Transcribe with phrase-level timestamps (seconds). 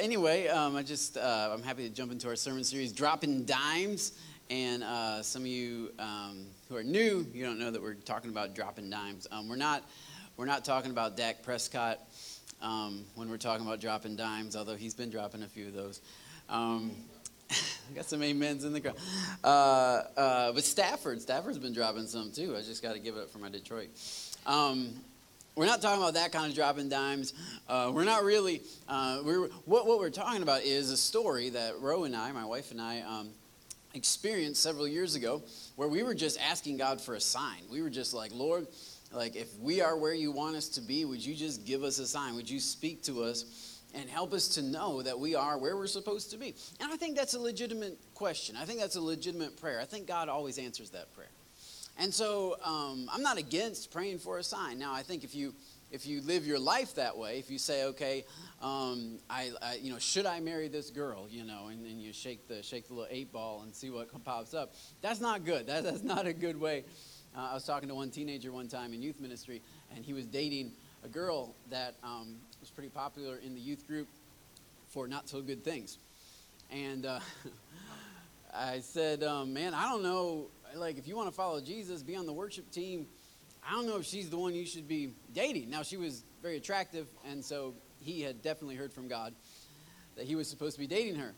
[0.00, 4.18] anyway, um, I just uh, I'm happy to jump into our sermon series, dropping dimes.
[4.48, 8.30] And uh, some of you um, who are new, you don't know that we're talking
[8.30, 9.28] about dropping dimes.
[9.30, 9.84] Um, we're not
[10.36, 12.00] we're not talking about Dak Prescott
[12.60, 16.00] um, when we're talking about dropping dimes, although he's been dropping a few of those.
[16.48, 16.90] Um,
[17.50, 18.96] I got some amens in the crowd.
[19.44, 22.56] Uh, uh, but Stafford, Stafford's been dropping some too.
[22.56, 23.90] I just got to give it up for my Detroit.
[24.46, 24.94] Um,
[25.56, 27.34] we're not talking about that kind of dropping dimes.
[27.68, 28.62] Uh, we're not really.
[28.88, 32.44] Uh, we're, what, what we're talking about is a story that Ro and I, my
[32.44, 33.30] wife and I, um,
[33.94, 35.42] experienced several years ago
[35.76, 37.62] where we were just asking God for a sign.
[37.70, 38.66] We were just like, Lord,
[39.12, 41.98] like if we are where you want us to be, would you just give us
[41.98, 42.36] a sign?
[42.36, 45.88] Would you speak to us and help us to know that we are where we're
[45.88, 46.54] supposed to be?
[46.80, 48.56] And I think that's a legitimate question.
[48.56, 49.80] I think that's a legitimate prayer.
[49.80, 51.30] I think God always answers that prayer.
[52.00, 54.78] And so um, I'm not against praying for a sign.
[54.78, 55.54] Now, I think if you
[55.90, 58.24] if you live your life that way, if you say, okay,
[58.62, 62.14] um, I, I, you know, should I marry this girl, you know, and then you
[62.14, 64.72] shake the shake the little eight ball and see what pops up.
[65.02, 65.66] That's not good.
[65.66, 66.84] That, that's not a good way.
[67.36, 69.60] Uh, I was talking to one teenager one time in youth ministry,
[69.94, 70.72] and he was dating
[71.04, 74.08] a girl that um, was pretty popular in the youth group
[74.88, 75.98] for not so good things.
[76.70, 77.20] And uh,
[78.54, 82.16] I said, um, man, I don't know like if you want to follow Jesus, be
[82.16, 83.06] on the worship team.
[83.66, 85.70] I don't know if she's the one you should be dating.
[85.70, 89.34] Now she was very attractive, and so he had definitely heard from God
[90.16, 91.34] that he was supposed to be dating her.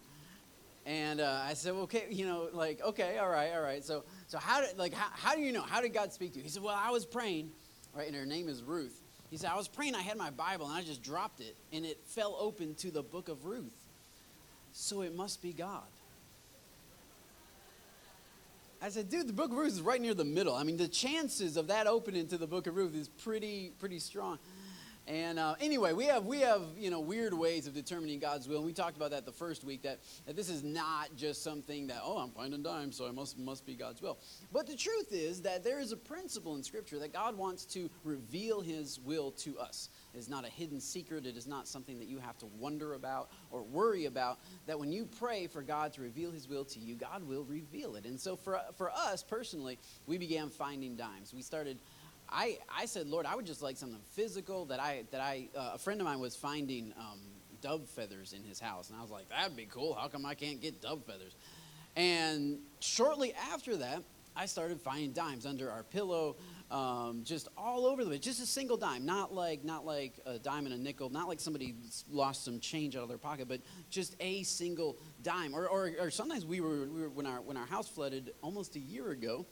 [0.85, 3.85] And uh, I said, okay, you know, like, okay, all right, all right.
[3.85, 5.63] So, so how did, like, how, how do you know?
[5.63, 6.43] How did God speak to you?
[6.43, 7.51] He said, well, I was praying,
[7.95, 9.01] right, and her name is Ruth.
[9.31, 11.87] He said, I was praying, I had my Bible, and I just dropped it, and
[11.87, 13.73] it fell open to the book of Ruth.
[14.73, 15.83] So it must be God.
[18.85, 20.57] I said, dude, the book of Ruth is right near the middle.
[20.57, 24.01] I mean, the chances of that opening to the book of Ruth is pretty, pretty
[24.01, 24.41] strong.
[25.07, 28.59] And uh, anyway, we have we have you know weird ways of determining God's will.
[28.59, 31.89] And we talked about that the first week that, that this is not just something
[31.89, 34.19] that oh I'm finding dimes so it must must be God's will.
[34.53, 37.91] But the truth is that there is a principle in Scripture that God wants to
[38.05, 39.89] reveal His will to us.
[40.15, 41.25] Is not a hidden secret.
[41.25, 44.41] It is not something that you have to wonder about or worry about.
[44.67, 47.97] That when you pray for God to reveal His will to you, God will reveal
[47.97, 48.05] it.
[48.05, 51.33] And so for for us personally, we began finding dimes.
[51.33, 51.79] We started
[52.33, 55.73] I, I said, Lord, I would just like something physical that I, that I, uh,
[55.75, 57.21] a friend of mine was finding um,
[57.61, 58.89] dove feathers in his house.
[58.89, 59.95] And I was like, that'd be cool.
[59.95, 61.37] How come I can't get dove feathers?
[61.95, 64.03] And shortly after that,
[64.35, 66.37] I started finding dimes under our pillow,
[66.73, 68.21] um, just all over the place.
[68.21, 71.39] Just a single dime, not like not like a dime and a nickel, not like
[71.39, 71.75] somebody
[72.11, 73.61] lost some change out of their pocket, but
[73.91, 75.55] just a single dime.
[75.55, 78.75] Or, or, or sometimes we were, we were when our when our house flooded almost
[78.77, 79.47] a year ago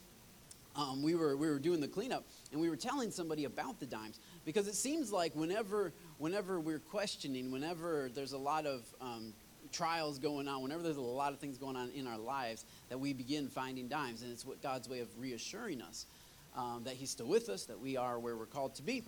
[0.77, 3.87] um, we, were, we were doing the cleanup and we were telling somebody about the
[3.87, 9.33] dimes because it seems like whenever, whenever we're questioning, whenever there's a lot of um,
[9.73, 12.99] trials going on, whenever there's a lot of things going on in our lives, that
[12.99, 14.23] we begin finding dimes.
[14.23, 16.07] And it's what God's way of reassuring us
[16.57, 19.05] um, that He's still with us, that we are where we're called to be.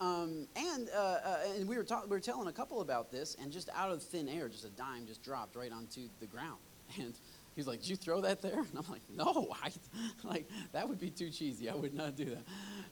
[0.00, 3.36] Um, and uh, uh, and we were, ta- we were telling a couple about this,
[3.40, 6.58] and just out of thin air, just a dime just dropped right onto the ground.
[6.98, 7.14] And
[7.56, 9.72] He's like, "Did you throw that there?" And I'm like, "No, I
[10.28, 11.70] like that would be too cheesy.
[11.70, 12.44] I would not do that."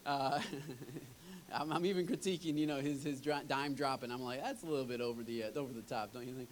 [0.06, 0.41] Uh,
[1.54, 4.66] I'm, I'm, even critiquing, you know, his his dime drop, and I'm like, "That's a
[4.66, 6.48] little bit over the uh, over the top, don't you think?"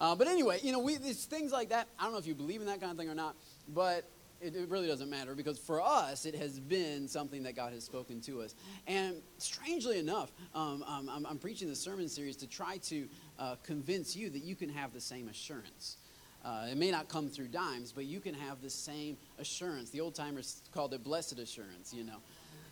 [0.00, 1.88] Uh, but anyway, you know, we there's things like that.
[1.98, 3.34] I don't know if you believe in that kind of thing or not,
[3.68, 4.08] but
[4.40, 7.84] it, it, really doesn't matter because for us, it has been something that God has
[7.84, 8.54] spoken to us.
[8.86, 13.08] And strangely enough, um, um, I'm, I'm, preaching this sermon series to try to
[13.38, 15.96] uh, convince you that you can have the same assurance.
[16.44, 19.90] Uh, it may not come through dimes, but you can have the same assurance.
[19.90, 22.18] The old timers called it blessed assurance, you know.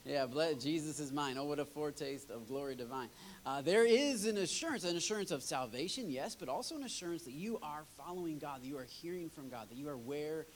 [0.04, 0.26] Yeah,
[0.60, 1.38] Jesus is mine.
[1.38, 3.08] Oh, what a foretaste of glory divine.
[3.46, 7.32] Uh, there is an assurance, an assurance of salvation, yes, but also an assurance that
[7.32, 10.46] you are following God, that you are hearing from God, that you are where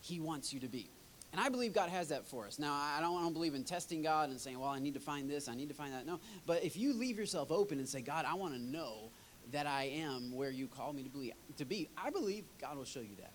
[0.00, 0.90] He wants you to be.
[1.32, 2.58] And I believe God has that for us.
[2.58, 5.00] Now, I don't, I don't believe in testing God and saying, well, I need to
[5.00, 6.06] find this, I need to find that.
[6.06, 6.20] No.
[6.46, 9.10] But if you leave yourself open and say, God, I want to know
[9.52, 12.84] that I am where you call me to be, to be I believe God will
[12.84, 13.32] show you that.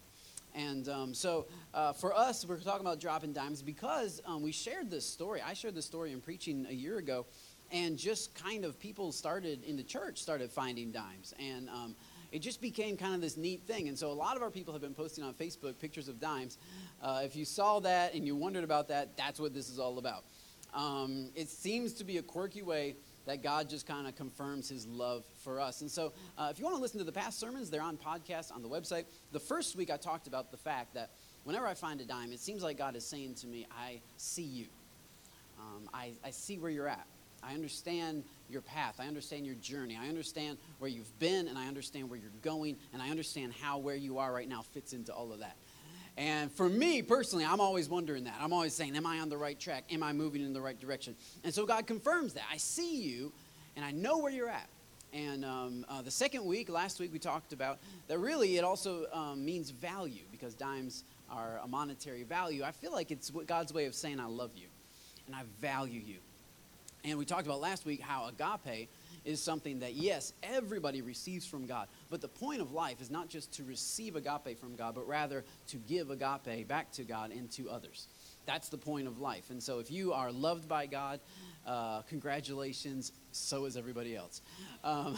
[0.56, 4.92] And um, so uh, for us, we're talking about dropping dimes because um, we shared
[4.92, 5.42] this story.
[5.42, 7.26] I shared this story in preaching a year ago,
[7.72, 11.34] and just kind of people started in the church started finding dimes.
[11.40, 11.96] And um,
[12.34, 13.88] it just became kind of this neat thing.
[13.88, 16.58] And so a lot of our people have been posting on Facebook pictures of dimes.
[17.00, 20.00] Uh, if you saw that and you wondered about that, that's what this is all
[20.00, 20.24] about.
[20.74, 22.96] Um, it seems to be a quirky way
[23.28, 25.82] that God just kind of confirms his love for us.
[25.82, 28.52] And so, uh, if you want to listen to the past sermons, they're on podcast
[28.52, 29.06] on the website.
[29.32, 31.12] The first week I talked about the fact that
[31.44, 34.42] whenever I find a dime, it seems like God is saying to me, I see
[34.42, 34.66] you.
[35.60, 37.06] Um, I, I see where you're at.
[37.46, 38.96] I understand your path.
[39.00, 39.98] I understand your journey.
[40.02, 43.78] I understand where you've been, and I understand where you're going, and I understand how
[43.78, 45.56] where you are right now fits into all of that.
[46.16, 48.36] And for me personally, I'm always wondering that.
[48.40, 49.86] I'm always saying, Am I on the right track?
[49.92, 51.16] Am I moving in the right direction?
[51.44, 52.44] And so God confirms that.
[52.52, 53.32] I see you,
[53.76, 54.70] and I know where you're at.
[55.12, 59.06] And um, uh, the second week, last week, we talked about that really it also
[59.14, 62.64] um, means value because dimes are a monetary value.
[62.64, 64.68] I feel like it's God's way of saying, I love you
[65.28, 66.18] and I value you.
[67.04, 68.90] And we talked about last week how agape
[69.26, 71.88] is something that, yes, everybody receives from God.
[72.10, 75.44] But the point of life is not just to receive agape from God, but rather
[75.68, 78.08] to give agape back to God and to others.
[78.46, 79.50] That's the point of life.
[79.50, 81.20] And so if you are loved by God,
[81.66, 83.14] uh, congratulations.
[83.32, 84.42] So is everybody else.
[84.84, 85.16] Um,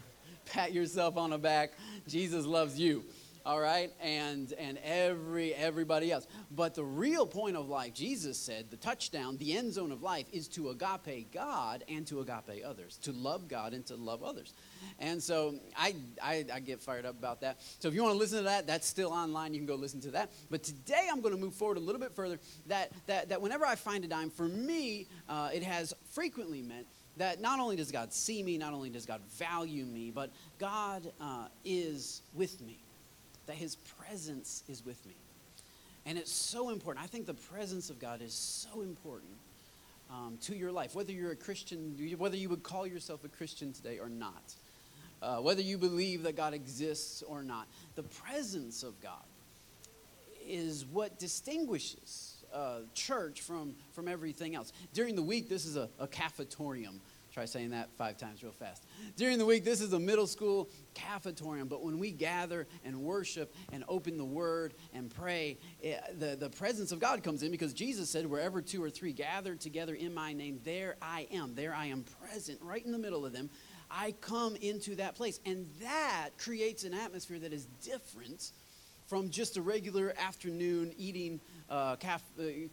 [0.52, 1.72] pat yourself on the back.
[2.06, 3.04] Jesus loves you
[3.48, 6.26] all right and and every everybody else.
[6.50, 10.26] But the real point of life jesus said the touchdown the end zone of life
[10.32, 14.52] is to agape god and to agape others to love god and to love others.
[14.98, 17.60] And so I, I, I get fired up about that.
[17.78, 20.00] So if you want to listen to that that's still online you can go listen
[20.02, 20.30] to that.
[20.50, 23.64] But today i'm going to move forward a little bit further that that, that whenever
[23.64, 26.86] i find a dime for me uh, it has frequently meant
[27.16, 31.10] that not only does god see me not only does god value me but god
[31.18, 32.78] uh, is with me
[33.48, 35.16] that His presence is with me.
[36.06, 37.04] And it's so important.
[37.04, 39.32] I think the presence of God is so important
[40.10, 43.72] um, to your life, whether you're a Christian, whether you would call yourself a Christian
[43.72, 44.54] today or not,
[45.20, 47.66] uh, whether you believe that God exists or not.
[47.96, 49.24] The presence of God
[50.46, 54.72] is what distinguishes uh, church from, from everything else.
[54.94, 57.00] During the week, this is a, a cafetorium.
[57.32, 58.84] Try saying that five times real fast.
[59.16, 63.54] During the week, this is a middle school cafetorium, but when we gather and worship
[63.72, 67.50] and open the word and pray, it, eh, the, the presence of God comes in
[67.50, 71.54] because Jesus said, Wherever two or three gather together in my name, there I am.
[71.54, 73.50] There I am present, right in the middle of them.
[73.90, 75.40] I come into that place.
[75.44, 78.52] And that creates an atmosphere that is different
[79.06, 81.40] from just a regular afternoon eating
[81.70, 81.96] uh, uh,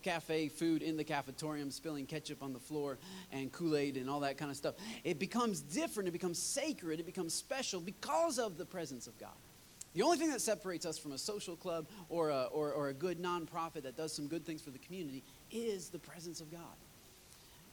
[0.02, 2.98] cafe food in the cafetorium, spilling ketchup on the floor
[3.32, 4.76] and Kool Aid and all that kind of stuff.
[5.04, 9.36] It becomes different, it becomes sacred, it becomes special because of the presence of God.
[9.94, 12.94] The only thing that separates us from a social club or a, or, or a
[12.94, 16.62] good nonprofit that does some good things for the community is the presence of God.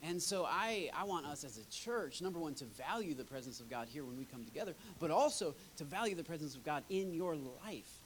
[0.01, 3.61] And so I, I want us as a church, number one, to value the presence
[3.61, 6.83] of God here when we come together, but also to value the presence of God
[6.89, 8.02] in your life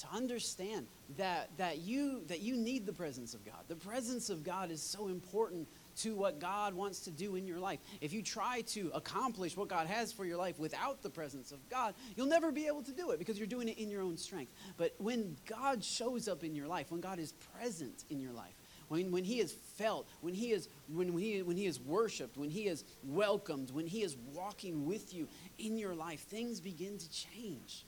[0.00, 0.86] to understand
[1.16, 3.60] that, that, you, that you need the presence of God.
[3.68, 5.68] The presence of God is so important
[5.98, 7.80] to what God wants to do in your life.
[8.00, 11.68] If you try to accomplish what God has for your life without the presence of
[11.68, 14.16] God, you'll never be able to do it because you're doing it in your own
[14.16, 14.52] strength.
[14.76, 18.54] But when God shows up in your life, when God is present in your life,
[18.88, 22.50] when, when he is felt, when he is, when, he, when he is worshiped, when
[22.50, 27.10] he is welcomed, when he is walking with you in your life, things begin to
[27.10, 27.84] change.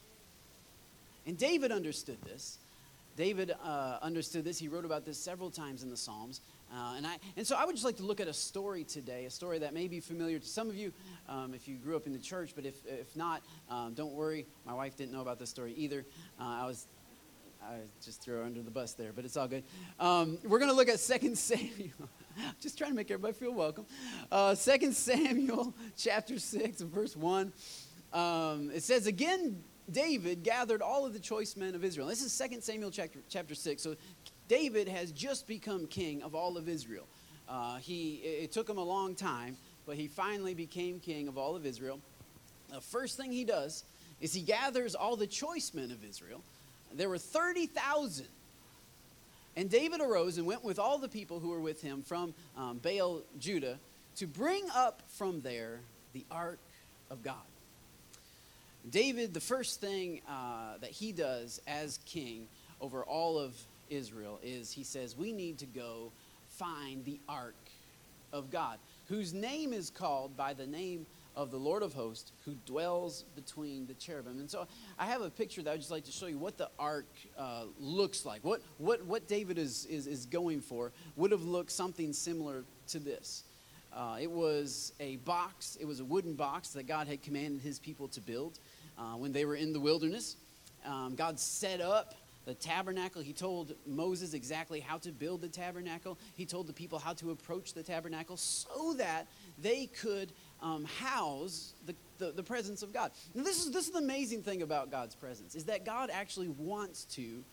[1.27, 2.59] And David understood this.
[3.17, 4.59] David uh, understood this.
[4.59, 6.41] He wrote about this several times in the Psalms.
[6.73, 9.27] Uh, and, I, and so I would just like to look at a story today,
[9.27, 10.93] a story that may be familiar to some of you
[11.29, 14.47] um, if you grew up in the church, but if, if not, um, don't worry.
[14.65, 16.07] My wife didn't know about this story either.
[16.41, 16.87] Uh, I was
[17.65, 19.63] I just threw her under the bus there, but it's all good.
[20.01, 22.09] Um, we're going to look at 2 Samuel.
[22.61, 23.87] just trying to make everybody feel welcome.
[24.33, 27.53] Uh, 2 Samuel chapter 6, verse 1.
[28.13, 32.07] Um, it says, Again, David gathered all of the choice men of Israel.
[32.07, 33.83] This is 2 Samuel chapter, chapter 6.
[33.83, 33.97] So
[34.49, 37.07] David has just become king of all of Israel.
[37.49, 39.57] Uh, he, it took him a long time,
[39.87, 42.01] but he finally became king of all of Israel.
[42.71, 43.85] The first thing he does
[44.21, 46.43] is he gathers all the choice men of Israel.
[46.95, 48.27] There were 30,000.
[49.57, 52.79] And David arose and went with all the people who were with him from um,
[52.79, 53.79] Baal, Judah,
[54.17, 55.81] to bring up from there
[56.15, 56.59] the ark
[57.11, 57.37] of God.
[58.89, 62.49] David, the first thing uh, that he does as king
[62.81, 63.55] over all of
[63.91, 66.13] Israel is he says, We need to go
[66.49, 67.55] find the ark
[68.33, 72.55] of God, whose name is called by the name of the Lord of hosts, who
[72.67, 74.39] dwells between the cherubim.
[74.39, 74.67] And so
[74.99, 77.07] I have a picture that I'd just like to show you what the ark
[77.39, 78.45] uh, looks like.
[78.45, 82.99] What, what, what David is, is, is going for would have looked something similar to
[82.99, 83.45] this.
[83.95, 87.79] Uh, it was a box, it was a wooden box that God had commanded his
[87.79, 88.59] people to build
[89.03, 90.37] uh, when they were in the wilderness.
[90.87, 93.23] Um, God set up the tabernacle.
[93.23, 96.19] He told Moses exactly how to build the tabernacle.
[96.35, 99.27] He told the people how to approach the tabernacle so that
[99.61, 103.13] they could um, house the, the, the, presence of God.
[103.35, 106.49] Now, this is, this is the amazing thing about God's presence, is that God actually
[106.49, 107.45] wants to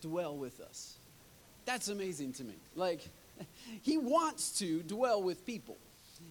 [0.00, 0.94] dwell with us.
[1.64, 2.54] That's amazing to me.
[2.74, 3.08] Like,
[3.82, 5.76] he wants to dwell with people.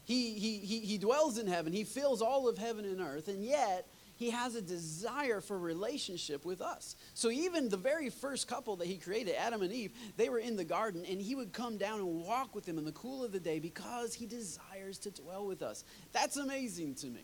[0.05, 3.43] he, he, he, he dwells in heaven, he fills all of heaven and earth, and
[3.43, 3.85] yet
[4.21, 6.95] he has a desire for relationship with us.
[7.15, 10.55] So even the very first couple that he created, Adam and Eve, they were in
[10.55, 13.31] the garden, and he would come down and walk with them in the cool of
[13.31, 15.83] the day because he desires to dwell with us.
[16.13, 17.21] That's amazing to me.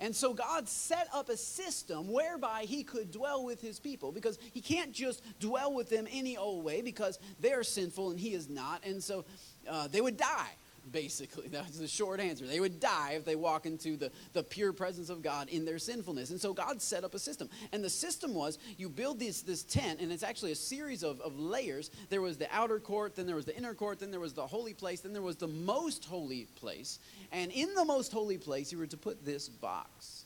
[0.00, 4.36] And so God set up a system whereby he could dwell with his people because
[4.52, 8.34] he can't just dwell with them any old way because they are sinful and he
[8.34, 8.84] is not.
[8.84, 9.24] And so
[9.70, 10.50] uh, they would die
[10.90, 11.48] basically.
[11.52, 12.46] That's the short answer.
[12.46, 15.78] They would die if they walk into the, the pure presence of God in their
[15.78, 16.30] sinfulness.
[16.30, 17.48] And so God set up a system.
[17.72, 21.20] And the system was you build this, this tent, and it's actually a series of,
[21.20, 21.90] of layers.
[22.10, 24.46] There was the outer court, then there was the inner court, then there was the
[24.46, 26.98] holy place, then there was the most holy place.
[27.32, 30.24] And in the most holy place, you were to put this box.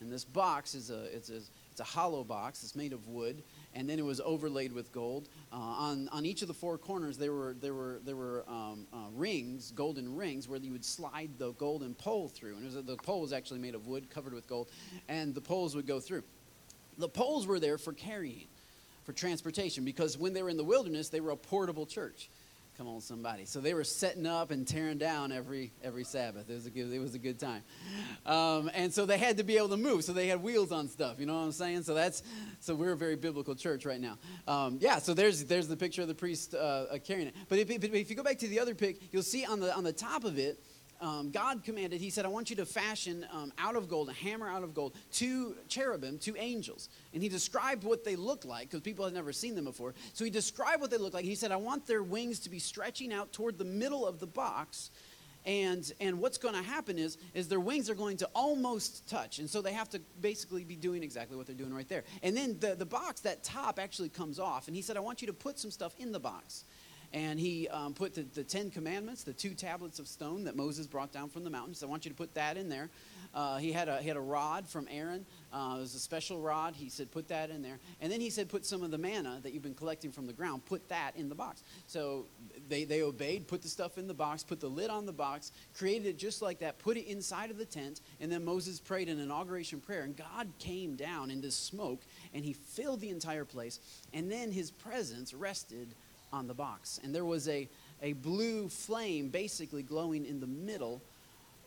[0.00, 2.62] And this box is a, it's a, it's a hollow box.
[2.62, 3.42] It's made of wood
[3.74, 5.28] and then it was overlaid with gold.
[5.52, 8.86] Uh, on, on each of the four corners, there were, there were, there were um,
[8.92, 12.56] uh, rings, golden rings, where you would slide the golden pole through.
[12.56, 14.68] And was, the pole was actually made of wood covered with gold,
[15.08, 16.22] and the poles would go through.
[16.98, 18.46] The poles were there for carrying,
[19.04, 22.30] for transportation, because when they were in the wilderness, they were a portable church.
[22.76, 23.44] Come on, somebody.
[23.44, 26.50] So they were setting up and tearing down every every Sabbath.
[26.50, 27.62] It was a good, it was a good time,
[28.26, 30.02] um, and so they had to be able to move.
[30.02, 31.20] So they had wheels on stuff.
[31.20, 31.84] You know what I'm saying?
[31.84, 32.24] So that's
[32.58, 34.18] so we're a very biblical church right now.
[34.48, 34.98] Um, yeah.
[34.98, 37.36] So there's there's the picture of the priest uh, uh carrying it.
[37.48, 39.84] But if, if you go back to the other pic, you'll see on the on
[39.84, 40.58] the top of it
[41.04, 44.14] um, God commanded, He said, I want you to fashion um, out of gold, a
[44.14, 46.88] hammer out of gold, two cherubim, two angels.
[47.12, 49.94] And He described what they looked like because people had never seen them before.
[50.14, 51.26] So He described what they looked like.
[51.26, 54.26] He said, I want their wings to be stretching out toward the middle of the
[54.26, 54.90] box.
[55.46, 59.40] And, and what's going to happen is, is their wings are going to almost touch.
[59.40, 62.04] And so they have to basically be doing exactly what they're doing right there.
[62.22, 64.68] And then the, the box, that top actually comes off.
[64.68, 66.64] And he said, I want you to put some stuff in the box
[67.14, 70.88] and he um, put the, the, Ten Commandments, the two tablets of stone that Moses
[70.88, 71.72] brought down from the mountain.
[71.72, 72.90] So I want you to put that in there.
[73.32, 75.24] Uh, he, had a, he had a rod from Aaron.
[75.52, 76.74] Uh, it was a special rod.
[76.74, 77.78] He said, put that in there.
[78.00, 80.32] And then he said, put some of the manna that you've been collecting from the
[80.32, 81.62] ground, put that in the box.
[81.86, 82.26] So
[82.68, 85.52] they, they obeyed, put the stuff in the box, put the lid on the box,
[85.72, 88.00] created it just like that, put it inside of the tent.
[88.20, 90.02] And then Moses prayed an inauguration prayer.
[90.02, 92.02] And God came down in this smoke
[92.32, 93.78] and he filled the entire place.
[94.12, 95.94] And then his presence rested
[96.34, 97.00] on the box.
[97.02, 97.68] And there was a,
[98.02, 101.00] a blue flame basically glowing in the middle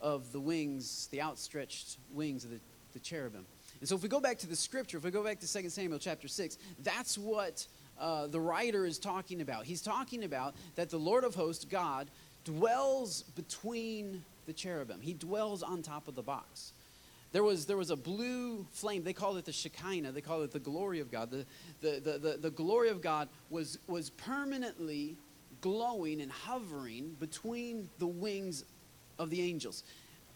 [0.02, 2.60] of the wings, the outstretched wings of the,
[2.94, 3.46] the cherubim.
[3.80, 5.70] And so if we go back to the scripture, if we go back to 2
[5.70, 7.66] Samuel chapter 6, that's what
[8.00, 9.66] uh, the writer is talking about.
[9.66, 12.08] He's talking about that the Lord of hosts, God,
[12.44, 15.00] dwells between the cherubim.
[15.02, 16.74] He dwells on top of the box.
[17.32, 19.04] There was, there was a blue flame.
[19.04, 20.12] They called it the Shekinah.
[20.12, 21.30] They called it the glory of God.
[21.30, 21.46] The,
[21.82, 25.18] the, the, the, the glory of God was, was permanently
[25.62, 28.64] glowing and hovering between the wings
[29.20, 29.84] of the angels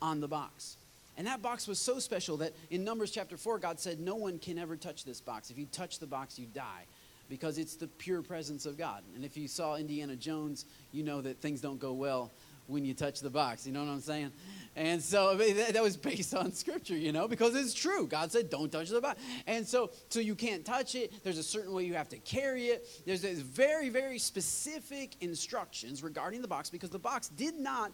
[0.02, 0.78] on the box.
[1.18, 4.40] And that box was so special that in Numbers chapter 4, God said, No one
[4.40, 5.50] can ever touch this box.
[5.50, 6.86] If you touch the box, you die
[7.30, 9.04] because it's the pure presence of God.
[9.16, 12.32] And if you saw Indiana Jones, you know that things don't go well
[12.68, 13.66] when you touch the box.
[13.66, 14.32] You know what I'm saying?
[14.76, 18.08] And so that was based on scripture, you know, because it's true.
[18.08, 19.20] God said, don't touch the box.
[19.46, 21.12] And so, so you can't touch it.
[21.24, 22.88] There's a certain way you have to carry it.
[23.06, 27.92] There's, there's very, very specific instructions regarding the box because the box did not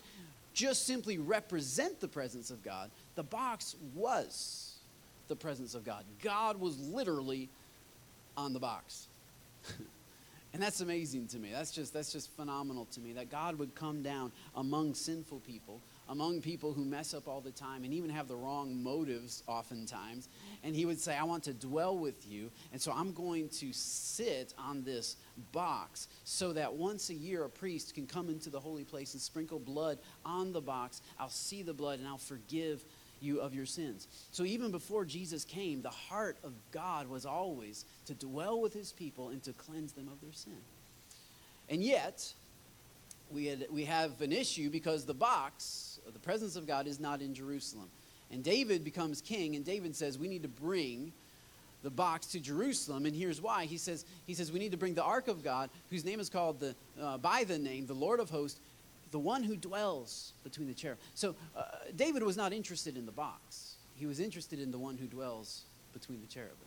[0.54, 4.76] just simply represent the presence of God, the box was
[5.28, 6.04] the presence of God.
[6.22, 7.50] God was literally
[8.36, 9.08] on the box.
[10.54, 11.50] And that's amazing to me.
[11.52, 15.82] That's just, that's just phenomenal to me that God would come down among sinful people,
[16.10, 20.30] among people who mess up all the time and even have the wrong motives oftentimes.
[20.64, 22.50] And He would say, I want to dwell with you.
[22.72, 25.18] And so I'm going to sit on this
[25.52, 29.22] box so that once a year a priest can come into the holy place and
[29.22, 31.02] sprinkle blood on the box.
[31.20, 32.84] I'll see the blood and I'll forgive
[33.20, 34.08] you of your sins.
[34.32, 38.92] So even before Jesus came, the heart of God was always to dwell with his
[38.92, 40.62] people and to cleanse them of their sin.
[41.70, 42.34] And yet,
[43.32, 47.22] we, had, we have an issue because the box, the presence of God, is not
[47.22, 47.90] in Jerusalem.
[48.32, 51.14] And David becomes king, and David says, We need to bring
[51.84, 53.06] the box to Jerusalem.
[53.06, 53.66] And here's why.
[53.66, 56.30] He says, he says We need to bring the ark of God, whose name is
[56.30, 58.60] called the, uh, by the name, the Lord of hosts,
[59.12, 60.98] the one who dwells between the cherub.
[61.16, 61.64] So uh,
[61.96, 63.76] David was not interested in the box.
[63.96, 66.67] He was interested in the one who dwells between the cherubim.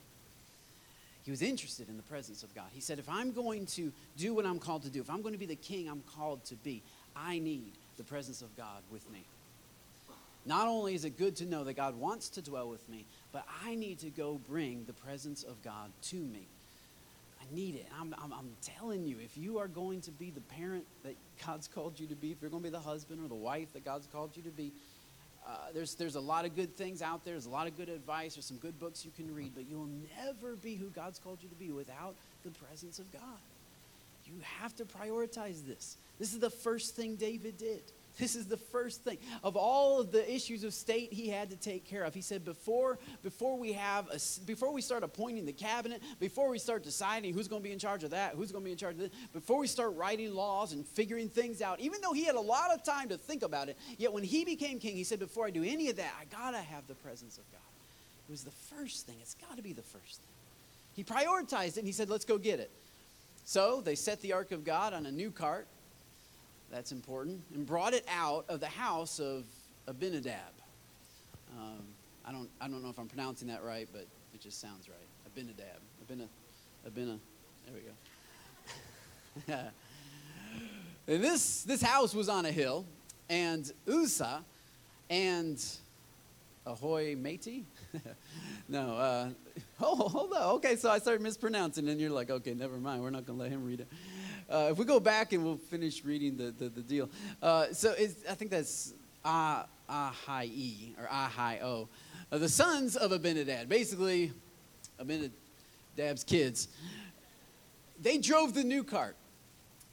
[1.23, 2.67] He was interested in the presence of God.
[2.73, 5.35] He said, if I'm going to do what I'm called to do, if I'm going
[5.35, 6.83] to be the king I'm called to be,
[7.15, 9.25] I need the presence of God with me.
[10.47, 13.45] Not only is it good to know that God wants to dwell with me, but
[13.65, 16.47] I need to go bring the presence of God to me.
[17.41, 17.87] I need it.
[17.99, 21.69] I'm, I'm, I'm telling you, if you are going to be the parent that God's
[21.69, 23.85] called you to be, if you're going to be the husband or the wife that
[23.85, 24.73] God's called you to be,
[25.51, 27.35] uh, there's, there's a lot of good things out there.
[27.35, 28.35] There's a lot of good advice.
[28.35, 29.89] There's some good books you can read, but you'll
[30.25, 32.15] never be who God's called you to be without
[32.45, 33.23] the presence of God.
[34.27, 35.97] You have to prioritize this.
[36.21, 37.83] This is the first thing David did.
[38.19, 41.57] This is the first thing of all of the issues of state he had to
[41.57, 42.13] take care of.
[42.13, 46.59] He said, before, before we have a, before we start appointing the cabinet, before we
[46.59, 48.79] start deciding who's going to be in charge of that, who's going to be in
[48.79, 52.25] charge of this, before we start writing laws and figuring things out, even though he
[52.25, 55.05] had a lot of time to think about it, yet when he became king, he
[55.05, 57.61] said, before I do any of that, I gotta have the presence of God.
[58.29, 59.17] It was the first thing.
[59.21, 60.35] It's got to be the first thing.
[60.95, 62.71] He prioritized it and he said, let's go get it.
[63.45, 65.67] So they set the ark of God on a new cart
[66.71, 69.45] that's important, and brought it out of the house of
[69.87, 70.35] Abinadab.
[71.59, 71.83] Um,
[72.25, 74.99] I, don't, I don't know if I'm pronouncing that right, but it just sounds right.
[75.27, 75.81] Abinadab.
[76.05, 76.29] Abina,
[76.89, 77.19] Abina,
[77.67, 77.81] there we
[79.53, 79.55] go.
[81.09, 82.85] and this, this house was on a hill,
[83.29, 84.45] and Uzzah
[85.09, 85.63] and
[86.67, 87.65] Ahoy Matey?
[88.69, 89.29] no, uh,
[89.81, 90.43] oh, hold on.
[90.57, 93.03] Okay, so I started mispronouncing, and you're like, okay, never mind.
[93.03, 93.89] We're not going to let him read it.
[94.51, 97.09] Uh, if we go back and we'll finish reading the, the, the deal.
[97.41, 101.87] Uh, so I think that's ah, ah, hi, e, or Ahio.
[102.33, 104.33] Uh, the sons of Abinadab, basically
[104.99, 106.69] Abinadab's kids,
[108.01, 109.17] they drove the new cart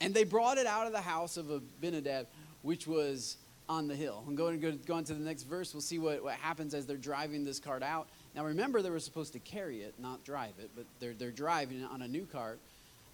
[0.01, 2.27] and they brought it out of the house of Abinadab,
[2.61, 3.37] which was
[3.69, 4.23] on the hill.
[4.27, 5.73] I'm going to go, on to the next verse.
[5.73, 8.07] We'll see what, what happens as they're driving this cart out.
[8.33, 11.81] Now, remember, they were supposed to carry it, not drive it, but they're, they're driving
[11.81, 12.59] it on a new cart.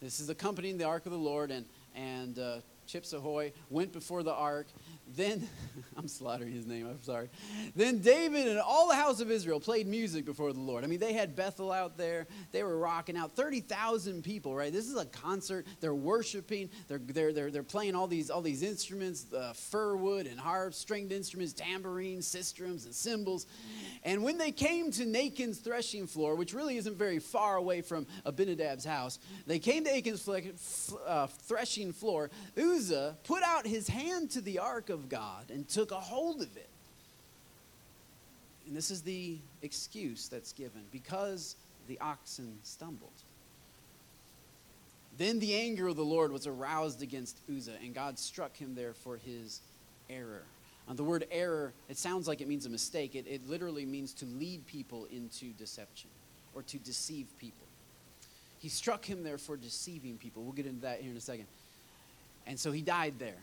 [0.03, 4.21] This is accompanying the ark of the Lord, and, and uh, Chips Ahoy went before
[4.21, 4.67] the ark.
[5.07, 5.47] Then,
[5.97, 7.29] I'm slaughtering his name, I'm sorry.
[7.75, 10.83] Then David and all the house of Israel played music before the Lord.
[10.83, 13.35] I mean, they had Bethel out there, they were rocking out.
[13.35, 14.71] 30,000 people, right?
[14.71, 15.65] This is a concert.
[15.81, 20.27] They're worshiping, they're, they're, they're, they're playing all these, all these instruments uh, fir wood
[20.27, 23.45] and harps, stringed instruments, tambourines, sistrums, and cymbals.
[24.03, 28.07] And when they came to Nachon's threshing floor, which really isn't very far away from
[28.25, 32.29] Abinadab's house, they came to Achan's uh, threshing floor.
[32.57, 36.55] Uzzah put out his hand to the ark of God and took a hold of
[36.55, 36.69] it.
[38.67, 43.11] And this is the excuse that's given because the oxen stumbled.
[45.17, 48.93] Then the anger of the Lord was aroused against Uzzah, and God struck him there
[48.93, 49.59] for his
[50.09, 50.43] error.
[50.89, 53.15] The word error, it sounds like it means a mistake.
[53.15, 56.09] It, it literally means to lead people into deception
[56.53, 57.65] or to deceive people.
[58.59, 60.43] He struck him there for deceiving people.
[60.43, 61.47] We'll get into that here in a second.
[62.45, 63.37] And so he died there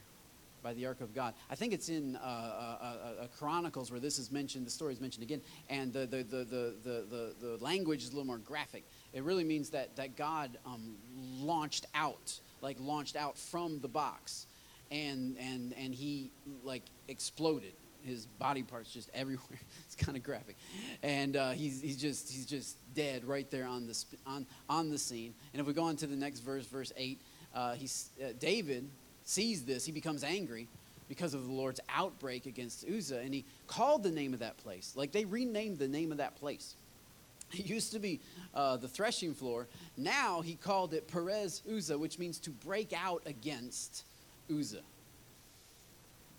[0.63, 1.35] by the ark of God.
[1.51, 4.93] I think it's in uh, uh, uh, uh Chronicles where this is mentioned, the story
[4.93, 8.39] is mentioned again, and the, the, the, the, the, the, language is a little more
[8.39, 8.85] graphic.
[9.13, 10.97] It really means that, that God um,
[11.41, 14.47] launched out, like launched out from the box
[14.91, 16.31] and and and he
[16.65, 20.57] like exploded his body parts just everywhere it's kind of graphic
[21.03, 24.99] and uh, he's, he's just he's just dead right there on the on on the
[24.99, 27.21] scene and if we go on to the next verse verse 8
[27.55, 28.89] uh, he's david
[29.31, 30.69] sees this he becomes angry
[31.09, 34.93] because of the lord's outbreak against uzzah and he called the name of that place
[34.97, 36.75] like they renamed the name of that place
[37.53, 38.21] it used to be
[38.55, 39.67] uh, the threshing floor
[39.97, 44.05] now he called it perez uzzah which means to break out against
[44.51, 44.83] Uzzah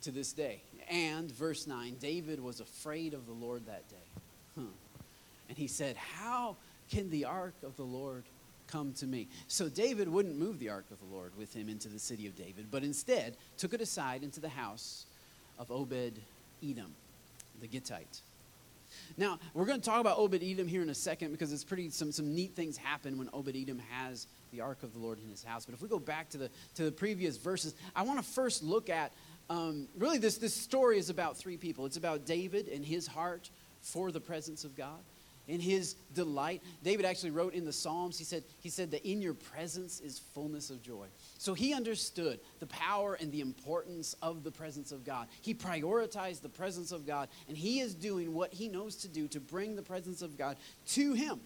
[0.01, 0.62] to this day.
[0.89, 4.21] And verse 9, David was afraid of the Lord that day.
[4.58, 4.65] Huh.
[5.49, 6.58] And he said, How
[6.89, 8.23] can the ark of the Lord
[8.71, 9.27] come to me?
[9.47, 12.36] So David wouldn't move the ark of the Lord with him into the city of
[12.36, 15.05] David, but instead took it aside into the house
[15.60, 16.19] of Obed
[16.63, 16.93] Edom,
[17.60, 18.21] the Gittite.
[19.17, 21.89] Now, we're going to talk about Obed Edom here in a second because it's pretty
[21.89, 25.29] some, some neat things happen when Obed Edom has the ark of the Lord in
[25.29, 25.65] his house.
[25.65, 28.63] But if we go back to the to the previous verses, I want to first
[28.63, 29.13] look at
[29.49, 31.86] um, really this this story is about three people.
[31.86, 33.49] It's about David and his heart
[33.81, 34.99] for the presence of God
[35.47, 36.62] in his delight.
[36.84, 40.19] David actually wrote in the Psalms, he said, he said that in your presence is
[40.34, 41.08] fullness of joy.
[41.38, 45.27] So he understood the power and the importance of the presence of God.
[45.41, 49.27] He prioritized the presence of God, and he is doing what he knows to do
[49.30, 51.39] to bring the presence of God to him.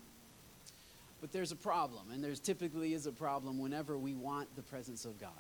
[1.21, 5.05] But there's a problem, and there's typically is a problem whenever we want the presence
[5.05, 5.31] of God.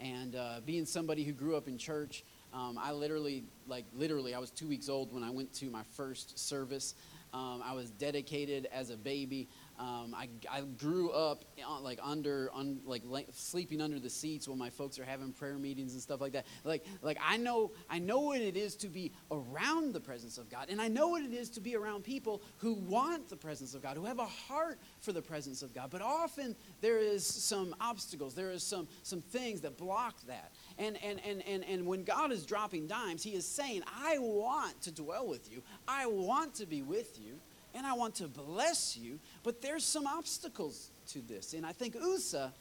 [0.00, 4.38] And uh, being somebody who grew up in church, um, I literally, like literally, I
[4.38, 6.94] was two weeks old when I went to my first service
[7.34, 9.48] Um, I was dedicated as a baby.
[9.76, 14.56] Um, I, I grew up uh, like under, un, like sleeping under the seats when
[14.56, 16.46] my folks are having prayer meetings and stuff like that.
[16.62, 20.48] Like, like I know, I know what it is to be around the presence of
[20.48, 23.74] God, and I know what it is to be around people who want the presence
[23.74, 25.90] of God, who have a heart for the presence of God.
[25.90, 30.52] But often there is some obstacles, there is some some things that block that.
[30.78, 34.82] And and and and and when God is dropping dimes, He is saying, "I want
[34.82, 35.62] to dwell with you.
[35.86, 37.38] I want to be with you."
[37.74, 41.54] and I want to bless you, but there's some obstacles to this.
[41.54, 42.52] And I think Uzzah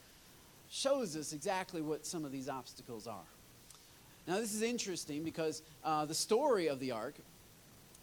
[0.69, 3.28] shows us exactly what some of these obstacles are.
[4.28, 7.15] Now, this is interesting because uh, the story of the ark,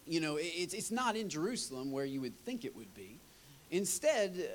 [0.07, 3.18] you know, it's, it's not in Jerusalem where you would think it would be.
[3.70, 4.50] Instead,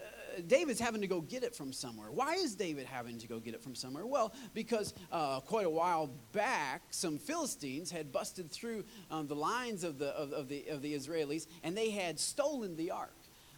[0.48, 2.12] David's having to go get it from somewhere.
[2.12, 4.06] Why is David having to go get it from somewhere?
[4.06, 9.84] Well, because uh, quite a while back, some Philistines had busted through um, the lines
[9.84, 13.14] of the, of, of, the, of the Israelis and they had stolen the ark.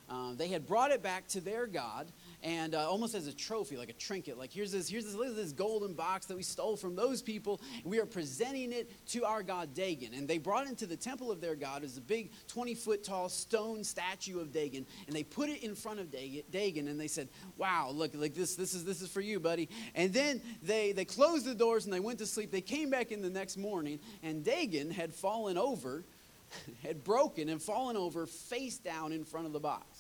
[0.10, 2.08] Uh, they had brought it back to their God,
[2.44, 4.38] and uh, almost as a trophy, like a trinket.
[4.38, 7.22] Like here's this, here's this, look at this golden box that we stole from those
[7.22, 7.60] people.
[7.84, 11.42] We are presenting it to our god Dagon, and they brought into the temple of
[11.42, 11.84] their god.
[11.84, 15.76] It's a big 20 foot tall stone statue of Dagon, and they put it in
[15.76, 19.22] front of Dagon, and they said, "Wow, look, like this, this is this is for
[19.22, 22.52] you, buddy." And then they they closed the doors and they went to sleep.
[22.52, 26.06] They came back in the next morning, and Dagon had fallen over,
[26.84, 29.97] had broken and fallen over face down in front of the box.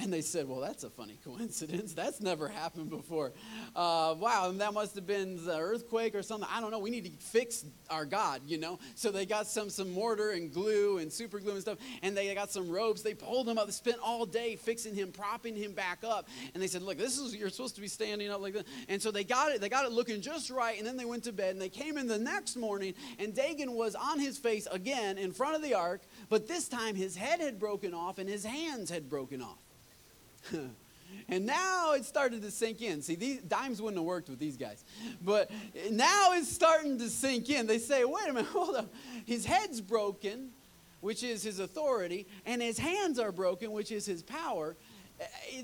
[0.10, 1.92] And they said, Well, that's a funny coincidence.
[1.92, 3.32] That's never happened before.
[3.76, 6.48] Uh, wow, that must have been the earthquake or something.
[6.50, 6.78] I don't know.
[6.78, 8.78] We need to fix our God, you know?
[8.94, 12.34] So they got some, some mortar and glue and super glue and stuff, and they
[12.34, 13.02] got some ropes.
[13.02, 13.66] They pulled him up.
[13.66, 16.28] They spent all day fixing him, propping him back up.
[16.54, 18.64] And they said, Look, this is, you're supposed to be standing up like this.
[18.88, 21.24] And so they got it, they got it looking just right, and then they went
[21.24, 21.50] to bed.
[21.50, 25.32] And they came in the next morning, and Dagon was on his face again in
[25.32, 28.90] front of the ark, but this time his head had broken off and his hands
[28.90, 29.69] had broken off.
[31.28, 33.02] and now it started to sink in.
[33.02, 34.84] See, these dimes wouldn't have worked with these guys.
[35.22, 35.50] But
[35.90, 37.66] now it's starting to sink in.
[37.66, 38.92] They say, wait a minute, hold up.
[39.26, 40.50] His head's broken,
[41.00, 44.76] which is his authority, and his hands are broken, which is his power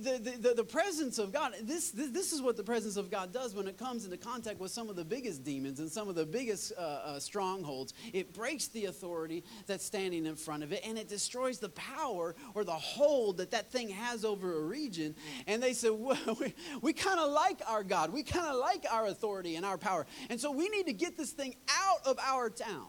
[0.00, 3.32] the, the, the, presence of God, this, this, this, is what the presence of God
[3.32, 6.14] does when it comes into contact with some of the biggest demons and some of
[6.14, 7.94] the biggest uh, uh, strongholds.
[8.12, 12.34] It breaks the authority that's standing in front of it and it destroys the power
[12.54, 15.14] or the hold that that thing has over a region.
[15.46, 18.12] And they said, well, we, we kind of like our God.
[18.12, 20.06] We kind of like our authority and our power.
[20.28, 22.88] And so we need to get this thing out of our town.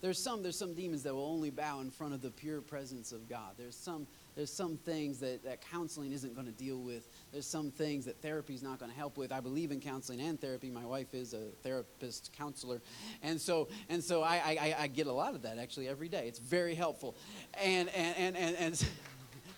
[0.00, 3.10] There's some, there's some demons that will only bow in front of the pure presence
[3.12, 3.52] of God.
[3.56, 7.08] There's some there's some things that, that counseling isn't going to deal with.
[7.32, 9.32] There's some things that therapy is not going to help with.
[9.32, 10.70] I believe in counseling and therapy.
[10.70, 12.80] My wife is a therapist counselor.
[13.22, 16.26] And so, and so I, I, I get a lot of that actually every day.
[16.26, 17.16] It's very helpful.
[17.62, 18.86] And, and, and, and, and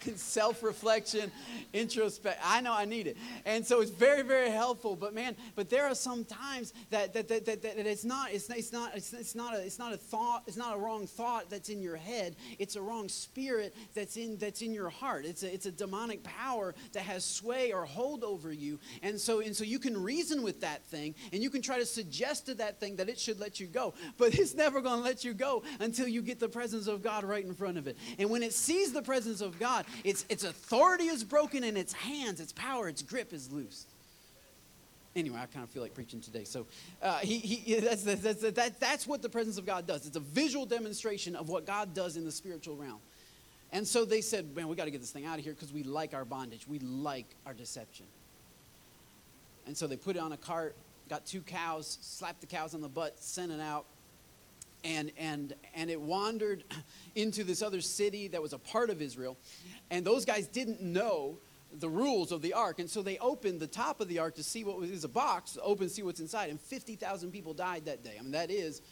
[0.16, 1.30] self reflection,
[1.72, 2.40] introspection.
[2.44, 3.16] I know I need it.
[3.44, 4.96] And so it's very, very helpful.
[4.96, 8.48] But man, but there are some times that, that, that, that, that it's not, it's,
[8.50, 11.50] it's not, it's, it's not a, it's not a thought, it's not a wrong thought
[11.50, 12.36] that's in your head.
[12.58, 15.24] It's a wrong spirit that's in, that's in your heart.
[15.24, 18.78] It's a, it's a demonic power that has sway or hold over you.
[19.02, 21.86] And so, and so you can reason with that thing and you can try to
[21.86, 23.94] suggest to that thing that it should let you go.
[24.18, 27.24] But it's never going to let you go until you get the presence of God
[27.24, 27.96] right in front of it.
[28.18, 31.92] And when it sees the presence of God, its, its authority is broken in its
[31.92, 33.88] hands, its power, its grip is loosed.
[35.14, 36.44] Anyway, I kind of feel like preaching today.
[36.44, 36.66] So
[37.02, 40.06] uh, he, he, that's, that's, that, that's what the presence of God does.
[40.06, 42.98] It's a visual demonstration of what God does in the spiritual realm.
[43.72, 45.72] And so they said, man, we got to get this thing out of here because
[45.72, 46.68] we like our bondage.
[46.68, 48.06] We like our deception.
[49.66, 50.76] And so they put it on a cart,
[51.08, 53.86] got two cows, slapped the cows on the butt, sent it out
[54.86, 56.64] and and and it wandered
[57.14, 59.36] into this other city that was a part of Israel
[59.90, 61.38] and those guys didn't know
[61.78, 64.42] the rules of the ark and so they opened the top of the ark to
[64.42, 68.16] see what was a box open see what's inside and 50,000 people died that day
[68.18, 68.82] I mean that is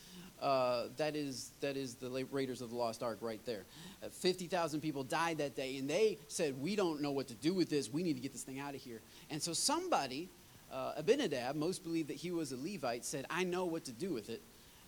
[0.40, 3.64] uh, that is that is the Raiders of the Lost Ark right there.
[4.02, 7.34] Uh, Fifty thousand people died that day, and they said, "We don't know what to
[7.34, 7.90] do with this.
[7.90, 10.28] We need to get this thing out of here." And so somebody,
[10.72, 14.12] uh, Abinadab, most believe that he was a Levite, said, "I know what to do
[14.12, 14.42] with it,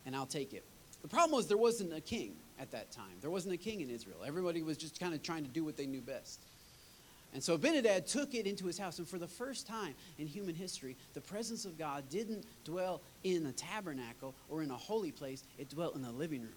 [0.04, 0.64] and I'll take it."
[1.02, 3.16] The problem was there wasn't a king at that time.
[3.20, 4.18] There wasn't a king in Israel.
[4.26, 6.40] Everybody was just kind of trying to do what they knew best.
[7.34, 8.98] And so Abinadab took it into his house.
[8.98, 13.44] And for the first time in human history, the presence of God didn't dwell in
[13.46, 16.52] a tabernacle or in a holy place, it dwelt in the living room.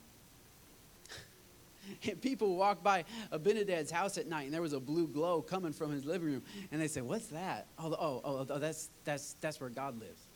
[2.07, 5.73] and people walked by Abinadab's house at night, and there was a blue glow coming
[5.73, 6.43] from his living room.
[6.71, 7.67] And they said, What's that?
[7.77, 10.27] Oh, oh, oh, oh that's, that's, that's where God lives.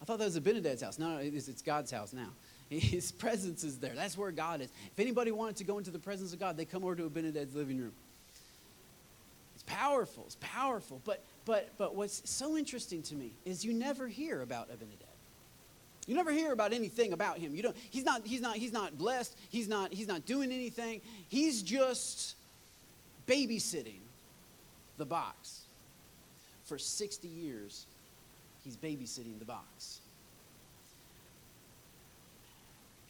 [0.00, 0.98] I thought that was Abinadab's house.
[0.98, 2.28] No, no, it's, it's God's house now.
[2.70, 3.92] His presence is there.
[3.94, 4.68] That's where God is.
[4.92, 7.54] If anybody wanted to go into the presence of God, they come over to Abinadab's
[7.54, 7.92] living room.
[9.54, 10.24] It's powerful.
[10.26, 11.00] It's powerful.
[11.04, 15.08] But but but what's so interesting to me is you never hear about Abinadab.
[16.06, 17.54] You never hear about anything about him.
[17.54, 19.36] You don't he's not he's not he's not blessed.
[19.50, 21.00] He's not he's not doing anything.
[21.28, 22.36] He's just
[23.26, 24.00] babysitting
[24.98, 25.62] the box.
[26.64, 27.86] For 60 years,
[28.64, 30.00] he's babysitting the box.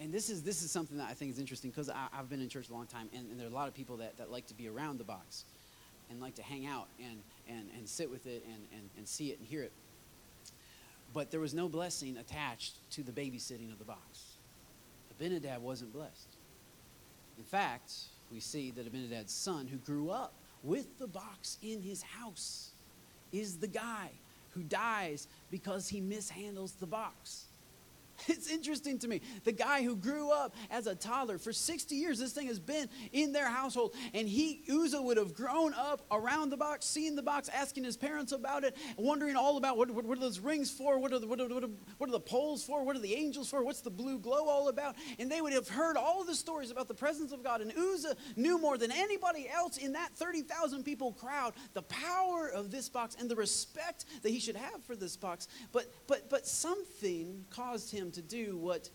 [0.05, 2.51] And this is this is something that I think is interesting because I've been in
[2.51, 4.47] church a long time, and, and there are a lot of people that, that like
[4.49, 5.47] to be around the box
[6.11, 9.31] and like to hang out and, and, and sit with it and, and, and see
[9.31, 9.73] it and hear it.
[11.15, 14.37] But there was no blessing attached to the babysitting of the box.
[15.11, 16.37] Abinadab wasn't blessed.
[17.39, 17.95] In fact,
[18.31, 22.73] we see that Abinadab's son, who grew up with the box in his house,
[23.33, 24.11] is the guy
[24.51, 27.47] who dies because he mishandles the box.
[28.29, 29.21] It's interesting to me.
[29.45, 32.89] The guy who grew up as a toddler for 60 years, this thing has been
[33.13, 37.23] in their household, and he, Uzzah, would have grown up around the box, seeing the
[37.23, 40.71] box, asking his parents about it, wondering all about what, what, what are those rings
[40.71, 43.01] for, what are, the, what, are, what, are, what are the poles for, what are
[43.01, 44.97] the angels for, what's the blue glow all about.
[45.19, 47.61] And they would have heard all the stories about the presence of God.
[47.61, 52.71] And Uzzah knew more than anybody else in that 30,000 people crowd the power of
[52.71, 55.49] this box and the respect that he should have for this box.
[55.73, 58.89] But, but, but something caused him to do what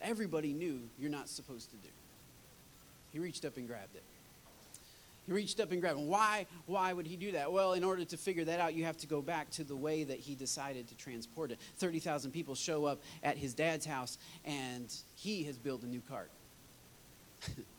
[0.00, 1.88] everybody knew you're not supposed to do.
[3.12, 4.02] He reached up and grabbed it.
[5.26, 6.06] He reached up and grabbed it.
[6.06, 7.52] Why, why would he do that?
[7.52, 10.02] Well, in order to figure that out, you have to go back to the way
[10.02, 11.60] that he decided to transport it.
[11.76, 16.30] 30,000 people show up at his dad's house, and he has built a new cart.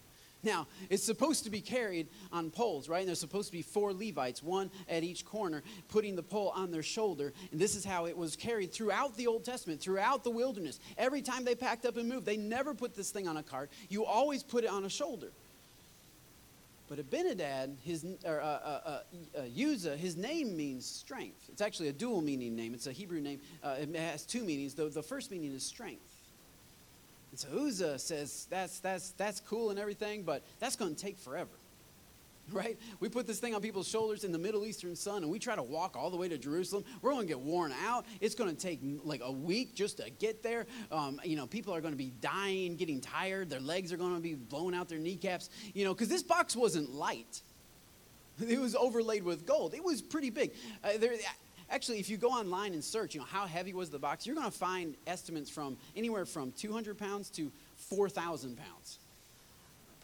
[0.43, 2.99] Now, it's supposed to be carried on poles, right?
[2.99, 6.71] And there's supposed to be four Levites, one at each corner, putting the pole on
[6.71, 7.33] their shoulder.
[7.51, 10.79] And this is how it was carried throughout the Old Testament, throughout the wilderness.
[10.97, 13.71] Every time they packed up and moved, they never put this thing on a cart.
[13.89, 15.31] You always put it on a shoulder.
[16.89, 18.99] But Abinadab, his, or, uh, uh, uh,
[19.39, 21.49] uh Uzzah, his name means strength.
[21.49, 22.73] It's actually a dual meaning name.
[22.73, 23.39] It's a Hebrew name.
[23.63, 24.73] Uh, it has two meanings.
[24.73, 26.12] The, the first meaning is strength.
[27.33, 31.17] And so Uzzah says, that's, that's, that's cool and everything, but that's going to take
[31.17, 31.49] forever.
[32.51, 32.77] Right?
[32.99, 35.55] We put this thing on people's shoulders in the Middle Eastern sun and we try
[35.55, 36.83] to walk all the way to Jerusalem.
[37.01, 38.05] We're going to get worn out.
[38.19, 40.67] It's going to take like a week just to get there.
[40.91, 43.49] Um, you know, people are going to be dying, getting tired.
[43.49, 45.49] Their legs are going to be blowing out their kneecaps.
[45.73, 47.41] You know, because this box wasn't light.
[48.45, 49.73] It was overlaid with gold.
[49.73, 50.51] It was pretty big.
[50.83, 51.13] Uh, there,
[51.73, 54.35] Actually, if you go online and search, you know, how heavy was the box, you're
[54.35, 58.99] going to find estimates from anywhere from 200 pounds to 4,000 pounds.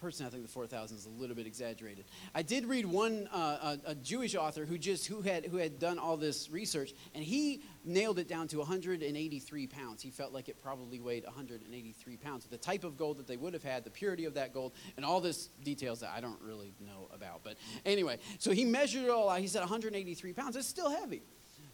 [0.01, 2.05] Personally, I think the 4,000 is a little bit exaggerated.
[2.33, 5.77] I did read one uh, a, a, Jewish author who just who had who had
[5.77, 10.01] done all this research, and he nailed it down to 183 pounds.
[10.01, 12.45] He felt like it probably weighed 183 pounds.
[12.45, 15.05] The type of gold that they would have had, the purity of that gold, and
[15.05, 17.41] all this details that I don't really know about.
[17.43, 19.41] But anyway, so he measured it all out.
[19.41, 20.55] He said 183 pounds.
[20.55, 21.21] It's still heavy.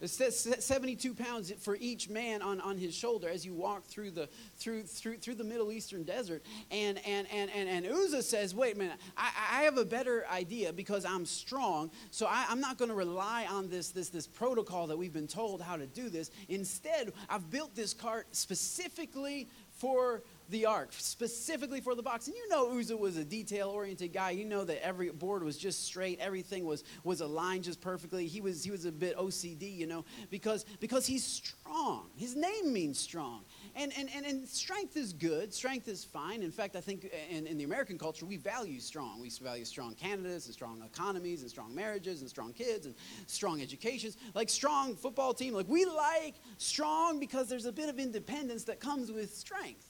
[0.03, 4.27] 72 pounds for each man on, on his shoulder as you walk through the
[4.57, 6.43] through through through the Middle Eastern desert.
[6.71, 10.25] And and and and, and Uzzah says, wait a minute, I, I have a better
[10.29, 14.27] idea because I'm strong, so I, I'm not going to rely on this this this
[14.27, 16.31] protocol that we've been told how to do this.
[16.49, 22.27] Instead, I've built this cart specifically for the ark, specifically for the box.
[22.27, 24.31] And you know Uzzah was a detail-oriented guy.
[24.31, 28.27] You know that every board was just straight, everything was was aligned just perfectly.
[28.27, 32.09] He was he was a bit OCD, you know, because because he's strong.
[32.15, 33.43] His name means strong.
[33.75, 35.53] And, and, and, and strength is good.
[35.53, 36.41] Strength is fine.
[36.41, 39.19] In fact, I think in, in the American culture, we value strong.
[39.19, 42.95] We value strong candidates and strong economies and strong marriages and strong kids and
[43.27, 44.15] strong educations.
[44.33, 45.53] Like strong football team.
[45.53, 49.89] Like we like strong because there's a bit of independence that comes with strength.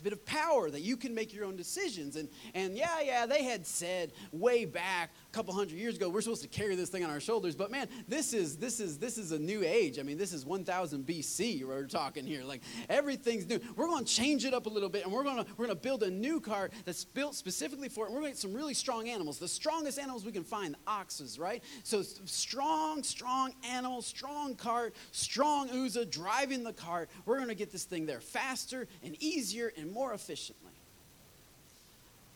[0.00, 2.16] It's a bit of power that you can make your own decisions.
[2.16, 6.20] And, and yeah, yeah, they had said way back a couple hundred years ago, we're
[6.20, 7.54] supposed to carry this thing on our shoulders.
[7.54, 9.98] But man, this is this is this is a new age.
[9.98, 12.42] I mean, this is 1000 BC we're talking here.
[12.42, 13.60] Like everything's new.
[13.76, 15.76] We're going to change it up a little bit, and we're going to we're going
[15.76, 18.08] to build a new cart that's built specifically for it.
[18.08, 20.74] And we're going to get some really strong animals, the strongest animals we can find,
[20.74, 21.62] the oxes, right?
[21.84, 27.08] So strong, strong animal, strong cart, strong Uzzah driving the cart.
[27.24, 30.72] We're going to get this thing there faster and easier and more efficiently.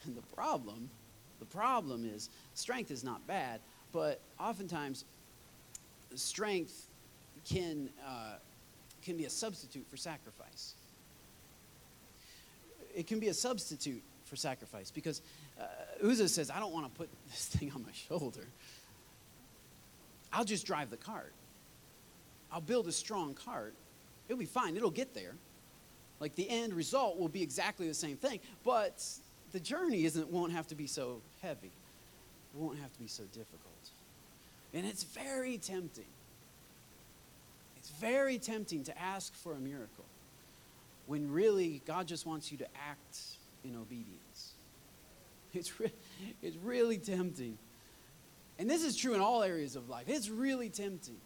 [0.05, 0.91] And the problem,
[1.45, 3.61] the problem is strength is not bad,
[3.93, 5.05] but oftentimes
[6.15, 6.87] strength
[7.45, 8.37] can, uh,
[9.03, 10.75] can be a substitute for sacrifice.
[12.95, 15.21] It can be a substitute for sacrifice because
[15.61, 15.65] uh,
[16.07, 18.47] Uzzah says, I don't want to put this thing on my shoulder.
[20.33, 21.33] I'll just drive the cart.
[22.51, 23.75] I'll build a strong cart.
[24.29, 24.77] It'll be fine.
[24.77, 25.35] It'll get there.
[26.21, 29.05] Like the end result will be exactly the same thing, but
[29.55, 31.71] the journey isn't won't have to be so heavy.
[31.71, 33.91] It won't have to be so difficult.
[34.75, 36.05] And it's very tempting.
[37.77, 40.05] It's very tempting to ask for a miracle
[41.07, 43.19] when really God just wants you to act
[43.65, 44.51] in obedience.
[45.55, 45.93] It's, re-
[46.43, 47.57] it's really tempting.
[48.59, 50.07] And this is true in all areas of life.
[50.09, 51.21] It's really tempting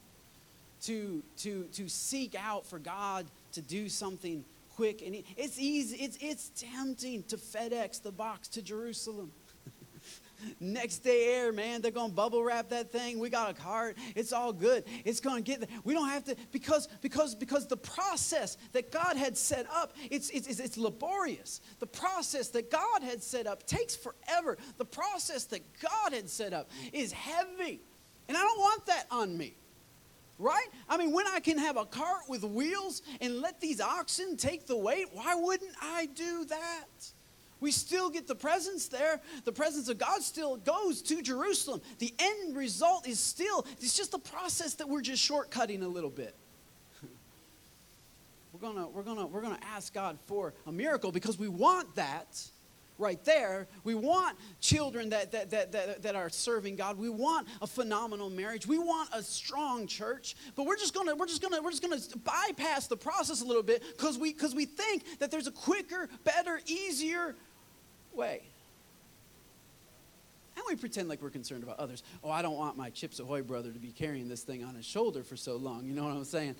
[0.82, 4.44] to, to, to seek out for God to do something
[4.78, 5.02] quick.
[5.02, 9.32] And it's easy, it's, it's tempting to FedEx the box to Jerusalem.
[10.60, 13.18] Next day air, man, they're gonna bubble wrap that thing.
[13.18, 13.98] We got a cart.
[14.14, 14.84] It's all good.
[15.04, 15.68] It's gonna get there.
[15.82, 20.30] We don't have to because because because the process that God had set up, it's
[20.30, 21.60] it's, it's laborious.
[21.80, 24.58] The process that God had set up takes forever.
[24.76, 27.80] The process that God had set up is heavy.
[28.28, 29.56] And I don't want that on me.
[30.38, 30.66] Right?
[30.88, 34.66] I mean, when I can have a cart with wheels and let these oxen take
[34.66, 37.10] the weight, why wouldn't I do that?
[37.60, 39.20] We still get the presence there.
[39.44, 41.80] The presence of God still goes to Jerusalem.
[41.98, 46.10] The end result is still, it's just a process that we're just shortcutting a little
[46.10, 46.36] bit.
[48.52, 52.40] we're gonna, we're gonna, we're gonna ask God for a miracle because we want that
[52.98, 53.68] right there.
[53.84, 56.98] We want children that, that, that, that, that are serving God.
[56.98, 58.66] We want a phenomenal marriage.
[58.66, 60.36] We want a strong church.
[60.56, 63.62] But we're just gonna, we're just gonna, we're just gonna bypass the process a little
[63.62, 67.34] bit because we because we think that there's a quicker, better, easier
[68.12, 68.42] way.
[70.56, 72.02] And we pretend like we're concerned about others.
[72.24, 74.84] Oh, I don't want my Chips Ahoy brother to be carrying this thing on his
[74.84, 75.86] shoulder for so long.
[75.86, 76.56] You know what I'm saying?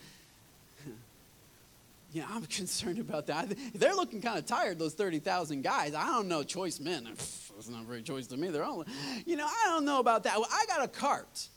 [2.12, 3.54] Yeah, I'm concerned about that.
[3.74, 5.94] They're looking kind of tired, those 30,000 guys.
[5.94, 7.08] I don't know, choice men.
[7.58, 8.50] It's not very choice to me.
[8.50, 8.84] They're all,
[9.26, 10.36] you know, I don't know about that.
[10.36, 11.48] Well, I got a cart.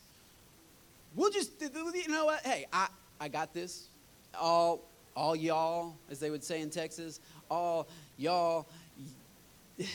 [1.14, 2.40] We'll just, you know what?
[2.40, 2.88] Hey, I,
[3.20, 3.86] I got this.
[4.34, 4.80] All,
[5.14, 7.86] all y'all, as they would say in Texas, all
[8.18, 8.66] y'all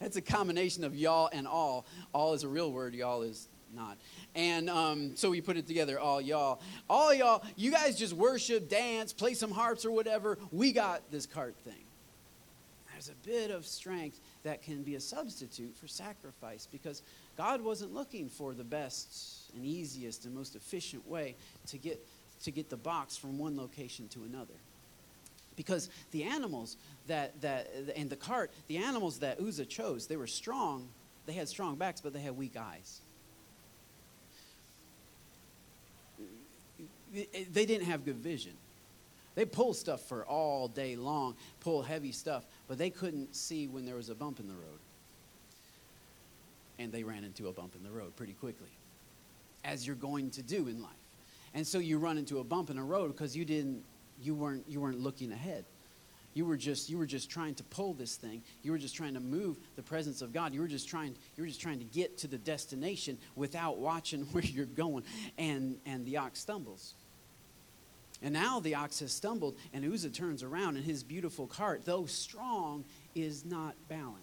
[0.00, 1.86] That's a combination of y'all and all.
[2.12, 3.96] All is a real word, y'all is not.
[4.34, 6.60] And um, so we put it together, all y'all.
[6.88, 10.38] All y'all, you guys just worship, dance, play some harps or whatever.
[10.50, 11.84] We got this cart thing.
[12.92, 17.02] There's a bit of strength that can be a substitute for sacrifice because
[17.36, 21.34] God wasn't looking for the best and easiest and most efficient way
[21.66, 22.06] to get,
[22.44, 24.54] to get the box from one location to another
[25.56, 26.76] because the animals
[27.08, 30.88] that, that and the cart the animals that uzzah chose they were strong
[31.26, 33.00] they had strong backs but they had weak eyes
[37.12, 38.52] they didn't have good vision.
[39.34, 43.84] They pull stuff for all day long pull heavy stuff but they couldn't see when
[43.86, 44.78] there was a bump in the road.
[46.78, 48.70] And they ran into a bump in the road pretty quickly
[49.64, 50.90] as you're going to do in life.
[51.54, 53.84] And so you run into a bump in a road because you didn't
[54.20, 55.64] you weren't you weren't looking ahead.
[56.34, 58.42] You were just you were just trying to pull this thing.
[58.62, 60.54] You were just trying to move the presence of god.
[60.54, 64.22] You were just trying you were just trying to get to the destination without watching
[64.32, 65.04] where you're going.
[65.36, 66.94] And and the ox stumbles
[68.22, 72.06] and now the ox has stumbled and uzzah turns around and his beautiful cart though
[72.06, 74.18] strong is not balanced.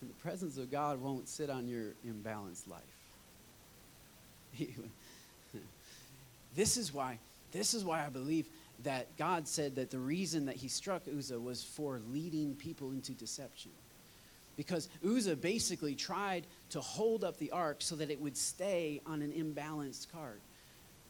[0.00, 2.82] And the presence of god won't sit on your imbalanced life.
[6.54, 7.18] This is why
[7.52, 8.46] this is why I believe
[8.82, 13.12] that God said that the reason that he struck Uzzah was for leading people into
[13.12, 13.70] deception.
[14.56, 19.22] Because Uzzah basically tried to hold up the ark so that it would stay on
[19.22, 20.40] an imbalanced cart,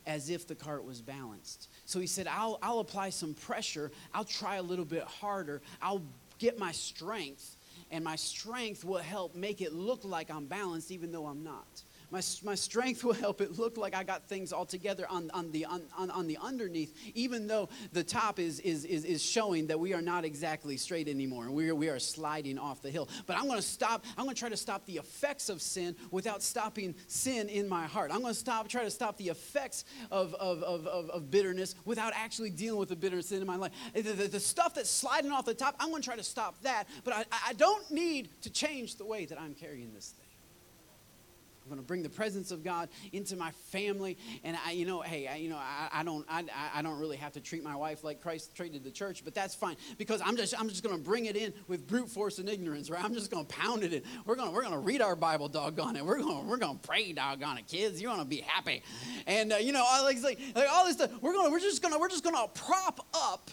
[0.06, 1.68] as if the cart was balanced.
[1.86, 6.02] So he said, I'll, I'll apply some pressure, I'll try a little bit harder, I'll
[6.38, 7.56] get my strength,
[7.90, 11.82] and my strength will help make it look like I'm balanced, even though I'm not.
[12.14, 15.50] My, my strength will help it look like I got things all together on, on,
[15.50, 19.80] the, on, on the underneath, even though the top is, is, is, is showing that
[19.80, 21.46] we are not exactly straight anymore.
[21.46, 23.08] and We are, we are sliding off the hill.
[23.26, 25.96] But I'm going to stop, I'm going to try to stop the effects of sin
[26.12, 28.12] without stopping sin in my heart.
[28.12, 31.74] I'm going to stop, try to stop the effects of, of, of, of, of bitterness
[31.84, 33.72] without actually dealing with the bitterness in my life.
[33.92, 36.62] The, the, the stuff that's sliding off the top, I'm going to try to stop
[36.62, 36.84] that.
[37.02, 40.23] But I, I don't need to change the way that I'm carrying this thing.
[41.64, 44.18] I'm going to bring the presence of God into my family.
[44.42, 47.16] And I, you know, hey, I, you know, I, I don't, I, I don't really
[47.16, 50.36] have to treat my wife like Christ treated the church, but that's fine because I'm
[50.36, 53.02] just, I'm just going to bring it in with brute force and ignorance, right?
[53.02, 54.02] I'm just going to pound it in.
[54.26, 56.04] We're going to, we're going to read our Bible, doggone it.
[56.04, 58.00] We're going, we're going to pray, doggone it, kids.
[58.00, 58.82] You want to be happy,
[59.26, 60.38] and uh, you know, like, like
[60.70, 61.10] all this stuff.
[61.20, 63.50] We're going, to, we're just going to, we're just going to prop up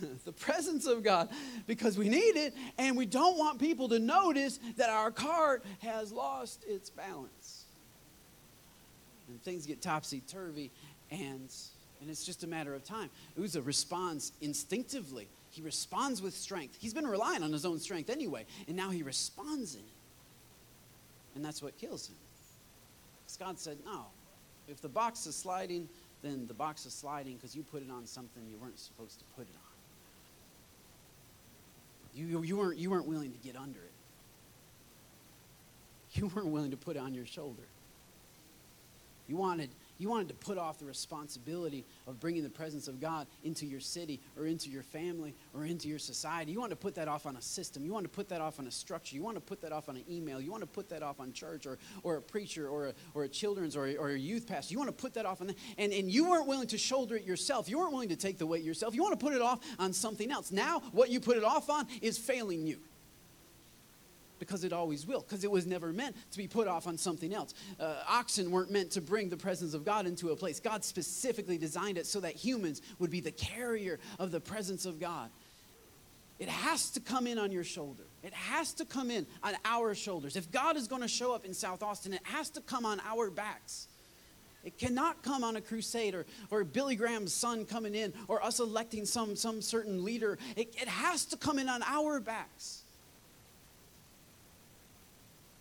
[0.24, 1.28] the presence of God
[1.66, 6.12] because we need it and we don't want people to notice that our cart has
[6.12, 7.64] lost its balance.
[9.28, 10.70] And things get topsy turvy
[11.10, 11.52] and
[12.00, 13.08] And it's just a matter of time.
[13.42, 15.28] Uzzah responds instinctively.
[15.50, 16.76] He responds with strength.
[16.80, 19.86] He's been relying on his own strength anyway, and now he responds in it.
[21.34, 22.16] And that's what kills him.
[23.24, 24.06] Because God said, No,
[24.68, 25.88] if the box is sliding,
[26.22, 29.24] then the box is sliding because you put it on something you weren't supposed to
[29.36, 29.63] put it on.
[32.14, 33.90] You, you, weren't, you weren't willing to get under it.
[36.12, 37.62] You weren't willing to put it on your shoulder.
[39.26, 43.26] You wanted, you wanted to put off the responsibility of bringing the presence of God
[43.42, 46.52] into your city or into your family or into your society.
[46.52, 47.84] You wanted to put that off on a system.
[47.84, 49.14] You wanted to put that off on a structure.
[49.14, 50.40] You wanted to put that off on an email.
[50.40, 53.24] You wanted to put that off on church or, or a preacher or a, or
[53.24, 54.72] a children's or a, or a youth pastor.
[54.72, 55.56] You want to put that off on that.
[55.78, 57.68] And, and you weren't willing to shoulder it yourself.
[57.68, 58.94] You weren't willing to take the weight yourself.
[58.94, 60.50] You want to put it off on something else.
[60.50, 62.78] Now, what you put it off on is failing you
[64.38, 67.34] because it always will, because it was never meant to be put off on something
[67.34, 67.54] else.
[67.78, 70.60] Uh, oxen weren't meant to bring the presence of God into a place.
[70.60, 75.00] God specifically designed it so that humans would be the carrier of the presence of
[75.00, 75.30] God.
[76.38, 78.02] It has to come in on your shoulder.
[78.22, 80.36] It has to come in on our shoulders.
[80.36, 83.00] If God is going to show up in South Austin, it has to come on
[83.06, 83.86] our backs.
[84.64, 88.60] It cannot come on a crusade or, or Billy Graham's son coming in or us
[88.60, 90.38] electing some, some certain leader.
[90.56, 92.83] It, it has to come in on our backs.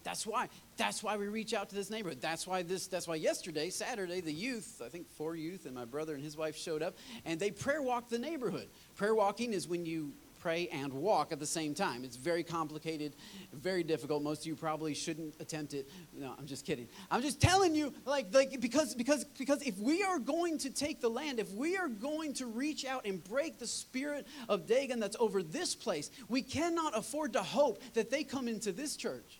[0.03, 0.49] That's why.
[0.77, 2.19] That's why we reach out to this neighborhood.
[2.21, 2.87] That's why this.
[2.87, 6.35] That's why yesterday, Saturday, the youth, I think four youth and my brother and his
[6.35, 8.67] wife showed up, and they prayer walked the neighborhood.
[8.95, 12.03] Prayer walking is when you pray and walk at the same time.
[12.03, 13.15] It's very complicated,
[13.53, 14.21] very difficult.
[14.21, 15.89] Most of you probably shouldn't attempt it.
[16.13, 16.89] No, I'm just kidding.
[17.09, 20.99] I'm just telling you, like, like because because because if we are going to take
[20.99, 24.99] the land, if we are going to reach out and break the spirit of Dagon
[24.99, 29.39] that's over this place, we cannot afford to hope that they come into this church.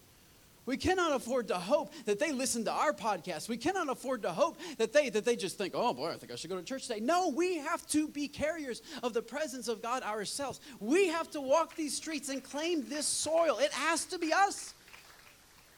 [0.66, 3.49] We cannot afford to hope that they listen to our podcast.
[3.49, 6.32] We cannot afford to hope that they that they just think, "Oh boy, I think
[6.32, 9.68] I should go to church today." No, we have to be carriers of the presence
[9.68, 10.61] of God ourselves.
[10.80, 13.57] We have to walk these streets and claim this soil.
[13.57, 14.74] It has to be us.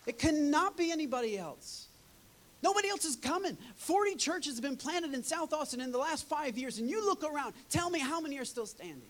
[0.06, 1.88] It cannot be anybody else.
[2.62, 3.58] Nobody else is coming.
[3.76, 7.06] 40 churches have been planted in South Austin in the last 5 years and you
[7.06, 9.02] look around, tell me how many are still standing.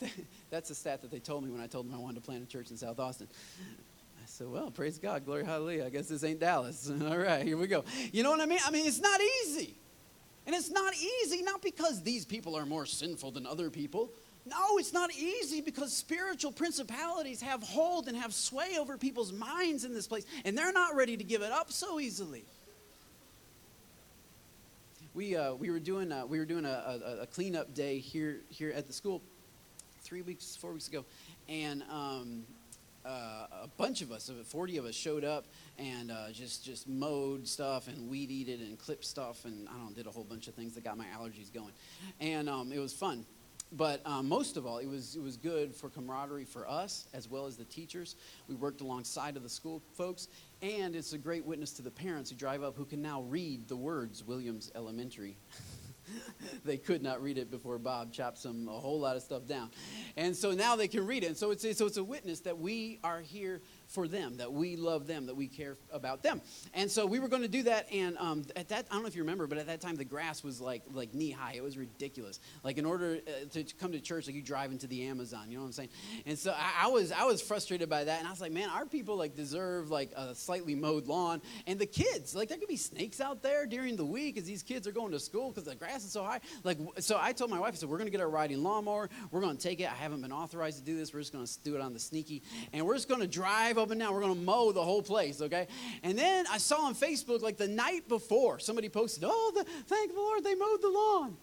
[0.52, 2.42] That's the stat that they told me when I told them I wanted to plant
[2.42, 3.26] a church in South Austin.
[4.22, 5.86] I said, well, praise God, glory, hallelujah.
[5.86, 6.92] I guess this ain't Dallas.
[7.02, 7.84] All right, here we go.
[8.12, 8.58] You know what I mean?
[8.66, 9.74] I mean, it's not easy.
[10.46, 14.10] And it's not easy, not because these people are more sinful than other people.
[14.44, 19.86] No, it's not easy because spiritual principalities have hold and have sway over people's minds
[19.86, 22.44] in this place, and they're not ready to give it up so easily.
[25.14, 28.40] We, uh, we were doing, a, we were doing a, a, a cleanup day here,
[28.50, 29.22] here at the school,
[30.12, 31.06] three weeks, four weeks ago,
[31.48, 32.42] and um,
[33.02, 35.46] uh, a bunch of us, 40 of us, showed up
[35.78, 39.86] and uh, just just mowed stuff and weed eated and clipped stuff and I don't
[39.86, 41.72] know, did a whole bunch of things that got my allergies going,
[42.20, 43.24] and um, it was fun.
[43.74, 47.30] But um, most of all, it was it was good for camaraderie for us as
[47.30, 48.16] well as the teachers.
[48.48, 50.28] We worked alongside of the school folks,
[50.60, 53.66] and it's a great witness to the parents who drive up who can now read
[53.66, 55.38] the words Williams Elementary.
[56.64, 59.70] they could not read it before Bob chopped some a whole lot of stuff down,
[60.16, 61.28] and so now they can read it.
[61.28, 63.62] And so it's so it's a witness that we are here
[63.92, 66.40] for them, that we love them, that we care about them.
[66.74, 67.92] And so we were going to do that.
[67.92, 70.04] And um, at that, I don't know if you remember, but at that time the
[70.04, 71.52] grass was like like knee high.
[71.54, 72.40] It was ridiculous.
[72.64, 75.50] Like in order uh, to come to church, like you drive into the Amazon.
[75.50, 75.88] You know what I'm saying?
[76.26, 78.18] And so I, I, was I was frustrated by that.
[78.18, 81.42] And I was like, man, our people like deserve like a slightly mowed lawn.
[81.66, 84.62] And the kids, like there could be snakes out there during the week as these
[84.62, 86.40] kids are going to school because the grass is so high.
[86.64, 89.10] Like so, I told my wife, I said, we're going to get our riding lawnmower.
[89.30, 89.90] We're going to take it.
[89.90, 91.12] I haven't been authorized to do this.
[91.12, 93.78] We're just going to do it on the sneaky, and we're just going to drive
[93.82, 94.14] up and down.
[94.14, 95.66] We're going to mow the whole place, okay?
[96.02, 100.12] And then I saw on Facebook, like the night before, somebody posted, oh, the, thank
[100.12, 101.36] the Lord, they mowed the lawn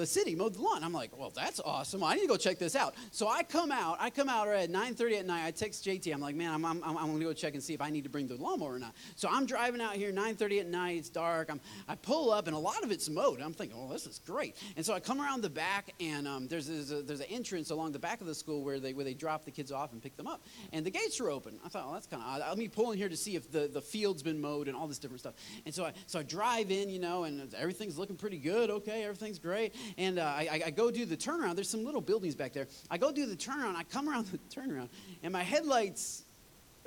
[0.00, 0.82] the city mowed the lawn.
[0.82, 2.02] I'm like, well, that's awesome.
[2.02, 2.94] I need to go check this out.
[3.10, 3.98] So I come out.
[4.00, 5.46] I come out at 9:30 at night.
[5.46, 6.12] I text JT.
[6.12, 8.04] I'm like, man, I'm, I'm, I'm going to go check and see if I need
[8.04, 8.94] to bring the lawnmower or not.
[9.14, 10.98] So I'm driving out here 9:30 at night.
[10.98, 11.50] It's dark.
[11.50, 13.40] I'm, I pull up and a lot of it's mowed.
[13.40, 14.56] I'm thinking, oh, this is great.
[14.76, 17.70] And so I come around the back and um, there's there's, a, there's an entrance
[17.70, 20.02] along the back of the school where they where they drop the kids off and
[20.02, 20.42] pick them up.
[20.72, 21.58] And the gates are open.
[21.64, 22.40] I thought, well, that's kind of odd.
[22.48, 24.86] Let me pull in here to see if the, the field's been mowed and all
[24.86, 25.34] this different stuff.
[25.66, 28.70] And so I so I drive in, you know, and everything's looking pretty good.
[28.70, 29.74] Okay, everything's great.
[29.98, 31.54] And uh, I, I go do the turnaround.
[31.54, 32.66] There's some little buildings back there.
[32.90, 33.76] I go do the turnaround.
[33.76, 34.88] I come around the turnaround,
[35.22, 36.24] and my headlights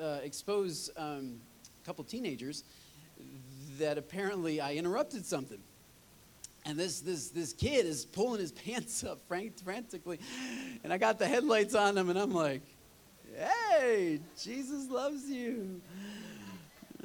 [0.01, 1.39] uh, expose um,
[1.82, 2.64] a couple teenagers
[3.80, 5.60] that apparently I interrupted something.
[6.66, 10.20] And this, this, this kid is pulling his pants up frantically.
[10.84, 12.62] And I got the headlights on him, and I'm like,
[13.36, 15.82] hey, Jesus loves you.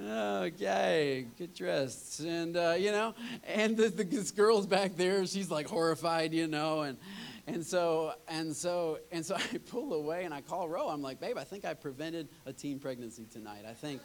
[0.01, 2.21] Okay, get dressed.
[2.21, 6.47] And, uh, you know, and the, the, this girl's back there, she's like horrified, you
[6.47, 6.99] know, and,
[7.47, 10.89] and so, and so, and so I pull away and I call Ro.
[10.89, 13.65] I'm like, babe, I think I prevented a teen pregnancy tonight.
[13.69, 14.01] I think,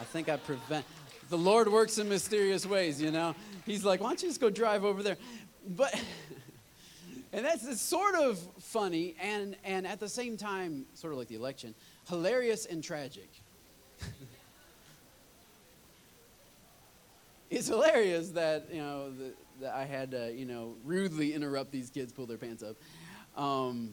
[0.00, 0.84] I think I prevent,
[1.28, 3.34] the Lord works in mysterious ways, you know.
[3.64, 5.16] He's like, why don't you just go drive over there?
[5.68, 5.94] But,
[7.32, 11.34] and that's sort of funny and, and at the same time, sort of like the
[11.36, 11.74] election,
[12.08, 13.35] hilarious and tragic.
[17.50, 19.12] It's hilarious that you know
[19.60, 22.76] that I had to you know rudely interrupt these kids pull their pants up.
[23.40, 23.90] Um,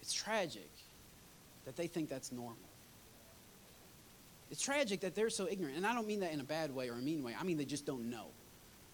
[0.00, 0.70] it's tragic
[1.64, 2.56] that they think that's normal.
[4.50, 6.88] It's tragic that they're so ignorant, and I don't mean that in a bad way
[6.88, 7.34] or a mean way.
[7.38, 8.26] I mean they just don't know.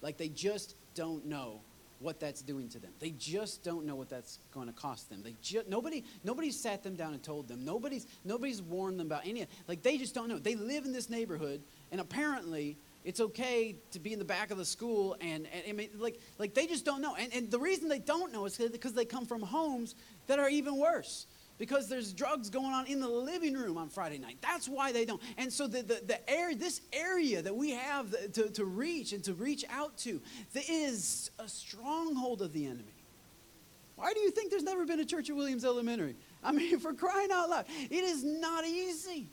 [0.02, 1.60] Like they just don't know
[2.00, 2.90] what that's doing to them.
[3.00, 5.22] They just don't know what that's going to cost them.
[5.24, 7.64] They just nobody nobody's sat them down and told them.
[7.64, 10.38] Nobody's nobody's warned them about any like they just don't know.
[10.38, 12.76] They live in this neighborhood and apparently
[13.06, 16.20] it's okay to be in the back of the school and, and I mean like
[16.38, 17.14] like they just don't know.
[17.14, 19.94] And and the reason they don't know is because they come from homes
[20.26, 21.26] that are even worse
[21.58, 24.38] because there's drugs going on in the living room on Friday night.
[24.42, 25.22] That's why they don't.
[25.38, 29.24] And so the, the, the area, this area that we have to, to reach and
[29.24, 30.20] to reach out to,
[30.68, 32.84] is a stronghold of the enemy.
[33.94, 36.16] Why do you think there's never been a church at Williams Elementary?
[36.44, 39.30] I mean, for crying out loud, it is not easy.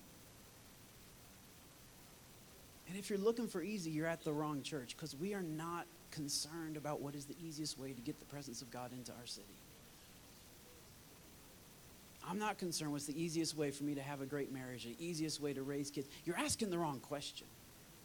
[2.94, 5.88] And if you're looking for easy, you're at the wrong church because we are not
[6.12, 9.26] concerned about what is the easiest way to get the presence of God into our
[9.26, 9.48] city.
[12.30, 14.96] I'm not concerned what's the easiest way for me to have a great marriage, the
[15.04, 16.08] easiest way to raise kids.
[16.24, 17.48] You're asking the wrong question.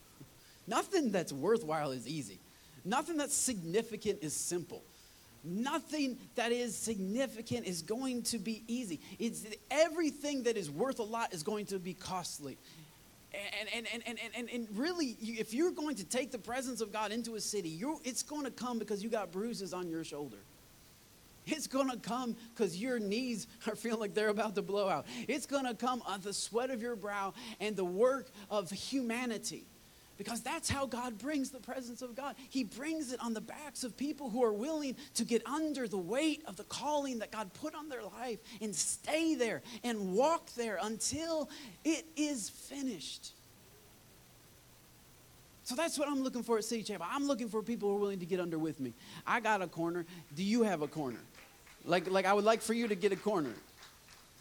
[0.66, 2.38] Nothing that's worthwhile is easy.
[2.82, 4.82] Nothing that's significant is simple.
[5.44, 9.00] Nothing that is significant is going to be easy.
[9.18, 12.56] It's everything that is worth a lot is going to be costly.
[13.34, 16.92] And, and, and, and, and, and really, if you're going to take the presence of
[16.92, 20.38] God into a city, it's going to come because you got bruises on your shoulder.
[21.46, 25.06] It's going to come because your knees are feeling like they're about to blow out.
[25.26, 29.64] It's going to come on the sweat of your brow and the work of humanity.
[30.18, 32.34] Because that's how God brings the presence of God.
[32.50, 35.96] He brings it on the backs of people who are willing to get under the
[35.96, 40.52] weight of the calling that God put on their life and stay there and walk
[40.56, 41.48] there until
[41.84, 43.32] it is finished.
[45.62, 47.06] So that's what I'm looking for at City Chapel.
[47.08, 48.94] I'm looking for people who are willing to get under with me.
[49.24, 50.04] I got a corner.
[50.34, 51.20] Do you have a corner?
[51.84, 53.52] Like, like I would like for you to get a corner.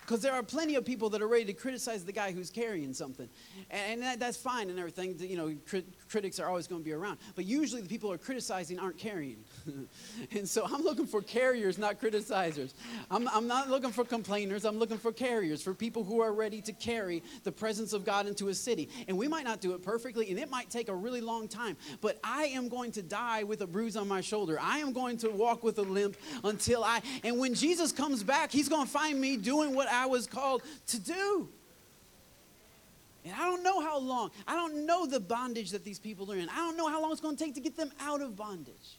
[0.08, 2.94] Because there are plenty of people that are ready to criticize the guy who's carrying
[2.94, 3.28] something.
[3.70, 5.20] And that, that's fine and everything.
[5.20, 7.18] You know, crit- critics are always going to be around.
[7.36, 9.44] But usually the people who are criticizing aren't carrying.
[10.32, 12.74] and so I'm looking for carriers, not criticizers.
[13.12, 14.64] I'm, I'm not looking for complainers.
[14.64, 18.28] I'm looking for carriers, for people who are ready to carry the presence of God
[18.28, 18.88] into a city.
[19.10, 21.76] And we might not do it perfectly, and it might take a really long time.
[22.00, 24.58] But I am going to die with a bruise on my shoulder.
[24.62, 27.02] I am going to walk with a limp until I.
[27.26, 30.62] And when Jesus comes back, he's going to find me doing what I was called
[30.88, 31.50] to do.
[33.26, 34.32] And I don't know how long.
[34.48, 36.48] I don't know the bondage that these people are in.
[36.50, 38.98] I don't know how long it's going to take to get them out of bondage.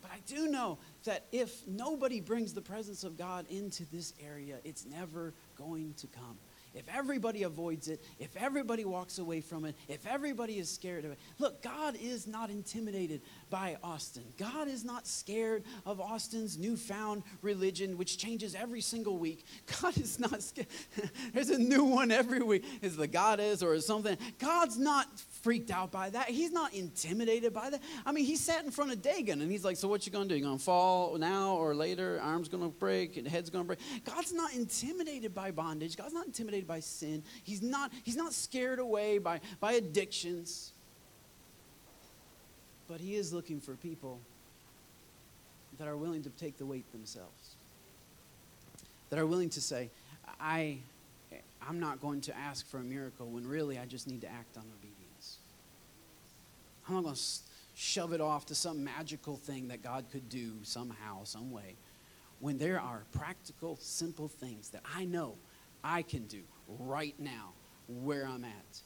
[0.00, 4.56] But I do know that if nobody brings the presence of God into this area,
[4.64, 6.36] it's never going to come
[6.74, 11.12] if everybody avoids it, if everybody walks away from it, if everybody is scared of
[11.12, 11.18] it.
[11.38, 14.24] Look, God is not intimidated by Austin.
[14.38, 19.44] God is not scared of Austin's newfound religion, which changes every single week.
[19.82, 20.68] God is not scared.
[21.34, 22.64] There's a new one every week.
[22.80, 24.16] Is the goddess or something.
[24.38, 25.06] God's not
[25.42, 26.28] freaked out by that.
[26.28, 27.82] He's not intimidated by that.
[28.06, 30.26] I mean, he sat in front of Dagon and he's like, So what you gonna
[30.26, 30.36] do?
[30.36, 32.20] You gonna fall now or later?
[32.22, 33.78] Arm's gonna break, and head's gonna break.
[34.04, 35.96] God's not intimidated by bondage.
[35.96, 37.22] God's not intimidated by sin.
[37.44, 40.72] He's not, he's not scared away by, by addictions.
[42.88, 44.20] But he is looking for people
[45.78, 47.56] that are willing to take the weight themselves.
[49.10, 49.90] That are willing to say,
[50.40, 50.78] I,
[51.66, 54.56] I'm not going to ask for a miracle when really I just need to act
[54.56, 55.38] on obedience.
[56.86, 57.20] I'm not going to
[57.74, 61.76] shove it off to some magical thing that God could do somehow, some way.
[62.40, 65.34] When there are practical, simple things that I know
[65.84, 67.52] I can do right now
[67.88, 68.80] where I'm at.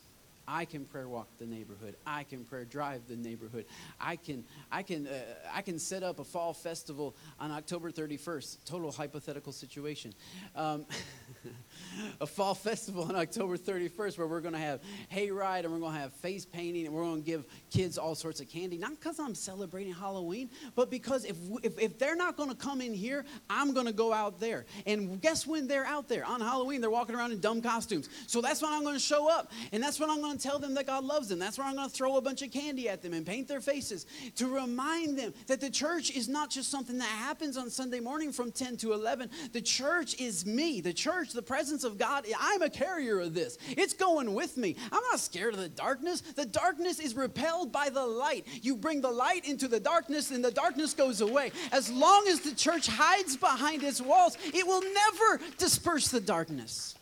[0.49, 1.97] I can prayer walk the neighborhood.
[2.07, 3.65] I can prayer drive the neighborhood.
[4.01, 5.19] I can, I can, uh,
[5.53, 8.59] I can set up a fall festival on October 31st.
[8.65, 10.15] Total hypothetical situation.
[10.55, 10.87] Um,
[12.21, 14.81] a fall festival on October 31st where we're going to have
[15.13, 18.15] hayride and we're going to have face painting and we're going to give kids all
[18.15, 18.79] sorts of candy.
[18.79, 22.81] Not because I'm celebrating Halloween, but because if, if, if they're not going to come
[22.81, 24.67] in here, I'm going to go out there.
[24.87, 26.25] And guess when they're out there?
[26.25, 28.09] On Halloween, they're walking around in dumb costumes.
[28.27, 29.53] So that's when I'm going to show up.
[29.73, 31.39] And that's when I'm going to tell them that God loves them.
[31.39, 33.61] That's where I'm going to throw a bunch of candy at them and paint their
[33.61, 38.01] faces to remind them that the church is not just something that happens on Sunday
[38.01, 39.31] morning from 10 to 11.
[39.53, 40.81] The church is me.
[40.81, 43.59] The church, the presence of God, I'm a carrier of this.
[43.71, 44.77] It's going with me.
[44.91, 46.23] I'm not scared of the darkness.
[46.23, 48.47] The darkness is repelled by the light.
[48.63, 51.53] You bring the light into the darkness, and the darkness goes away.
[51.71, 56.97] As long as the church hides behind its walls, it will never disperse the darkness.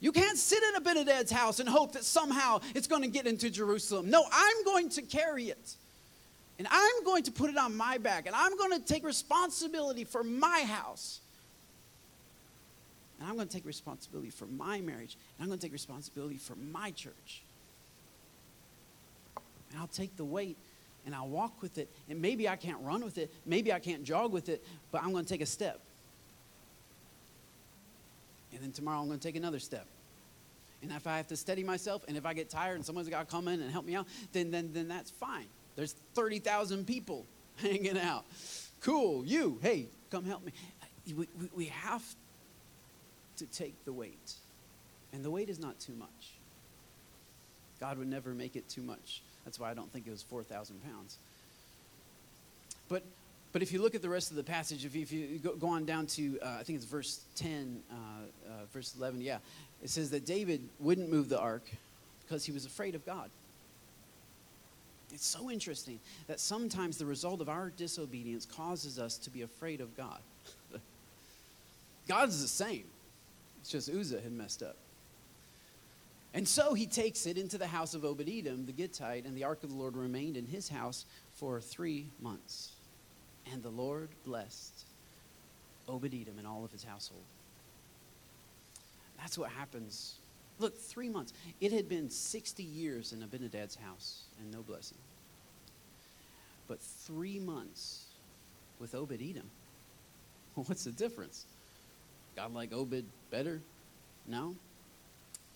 [0.00, 3.48] You can't sit in Abinadab's house and hope that somehow it's going to get into
[3.48, 4.10] Jerusalem.
[4.10, 5.76] No, I'm going to carry it.
[6.58, 8.26] And I'm going to put it on my back.
[8.26, 11.21] And I'm going to take responsibility for my house.
[13.22, 15.16] And I'm going to take responsibility for my marriage.
[15.38, 17.44] And I'm going to take responsibility for my church.
[19.70, 20.56] And I'll take the weight
[21.06, 21.88] and I'll walk with it.
[22.10, 23.32] And maybe I can't run with it.
[23.46, 24.64] Maybe I can't jog with it.
[24.90, 25.78] But I'm going to take a step.
[28.52, 29.86] And then tomorrow I'm going to take another step.
[30.82, 33.20] And if I have to steady myself, and if I get tired and someone's got
[33.20, 35.46] to come in and help me out, then, then, then that's fine.
[35.76, 37.24] There's 30,000 people
[37.58, 38.24] hanging out.
[38.80, 40.50] Cool, you, hey, come help me.
[41.06, 42.02] We, we, we have
[43.42, 44.34] to take the weight.
[45.12, 46.34] And the weight is not too much.
[47.80, 49.22] God would never make it too much.
[49.44, 51.18] That's why I don't think it was 4,000 pounds.
[52.88, 53.02] But,
[53.52, 55.56] but if you look at the rest of the passage, if you, if you go,
[55.56, 59.38] go, on down to, uh, I think it's verse 10, uh, uh, verse 11, yeah,
[59.82, 61.68] it says that David wouldn't move the ark
[62.24, 63.30] because he was afraid of God.
[65.12, 69.80] It's so interesting that sometimes the result of our disobedience causes us to be afraid
[69.80, 70.20] of God.
[72.08, 72.84] God's the same.
[73.62, 74.74] It's just Uzzah had messed up.
[76.34, 79.44] And so he takes it into the house of Obed Edom, the Gittite, and the
[79.44, 81.04] ark of the Lord remained in his house
[81.34, 82.72] for three months.
[83.52, 84.84] And the Lord blessed
[85.88, 87.22] Obed Edom and all of his household.
[89.18, 90.16] That's what happens.
[90.58, 91.32] Look, three months.
[91.60, 94.98] It had been 60 years in Abinadab's house and no blessing.
[96.66, 98.06] But three months
[98.80, 99.48] with Obed Edom.
[100.56, 101.46] What's the difference?
[102.34, 103.60] God like Obed better?
[104.28, 104.54] No.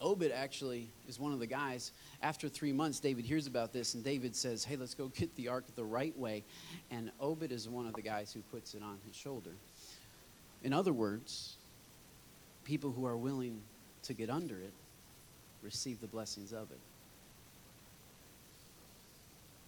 [0.00, 1.92] Obed actually is one of the guys.
[2.22, 5.48] After three months, David hears about this, and David says, Hey, let's go get the
[5.48, 6.42] ark the right way.
[6.90, 9.52] And Obed is one of the guys who puts it on his shoulder.
[10.64, 11.56] In other words,
[12.64, 13.60] people who are willing
[14.02, 14.72] to get under it
[15.62, 16.80] receive the blessings of it.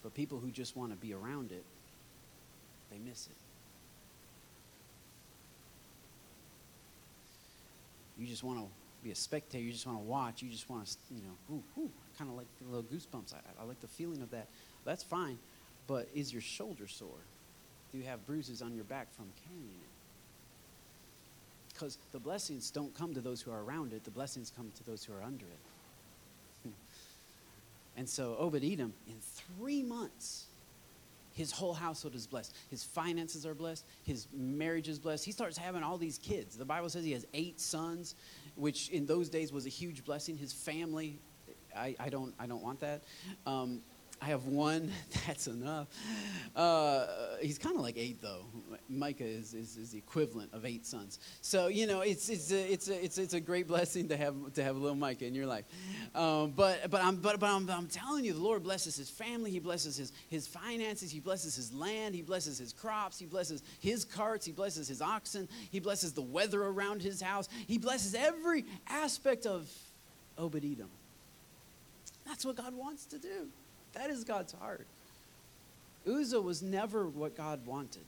[0.03, 1.65] But people who just want to be around it,
[2.91, 3.48] they miss it.
[8.19, 8.67] You just want to
[9.03, 9.63] be a spectator.
[9.63, 10.43] You just want to watch.
[10.43, 13.35] You just want to, you know, ooh, ooh, kind of like a little goosebumps.
[13.35, 14.49] I, I like the feeling of that.
[14.85, 15.39] That's fine.
[15.87, 17.09] But is your shoulder sore?
[17.93, 19.89] Do you have bruises on your back from carrying it?
[21.73, 24.85] Because the blessings don't come to those who are around it, the blessings come to
[24.85, 26.71] those who are under it.
[27.97, 30.45] And so Obed Edom, in three months,
[31.39, 32.53] his whole household is blessed.
[32.69, 33.87] His finances are blessed.
[34.03, 35.25] His marriage is blessed.
[35.25, 36.57] He starts having all these kids.
[36.57, 38.17] The Bible says he has eight sons,
[38.57, 40.37] which in those days was a huge blessing.
[40.37, 41.21] His family,
[41.77, 43.05] I, I don't, I don't want that.
[43.47, 43.83] Um,
[44.21, 44.91] I have one.
[45.27, 45.89] That's enough.
[46.57, 47.07] Uh,
[47.41, 48.45] he's kind of like eight, though.
[48.89, 51.19] Micah is, is, is, the equivalent of eight sons.
[51.41, 54.35] So you know, it's it's a, it's a, it's it's a great blessing to have
[54.55, 55.65] to have a little Micah in your life.
[56.15, 59.51] Um, but but I'm but, but I'm, I'm telling you, the Lord blesses his family.
[59.51, 61.11] He blesses his his finances.
[61.11, 62.15] He blesses his land.
[62.15, 63.19] He blesses his crops.
[63.19, 64.45] He blesses his carts.
[64.45, 65.49] He blesses his oxen.
[65.71, 67.49] He blesses the weather around his house.
[67.67, 69.71] He blesses every aspect of
[70.37, 70.91] Obed Edom.
[72.27, 73.49] That's what God wants to do.
[73.99, 74.87] That is God's heart.
[76.07, 78.05] Uzzah was never what God wanted.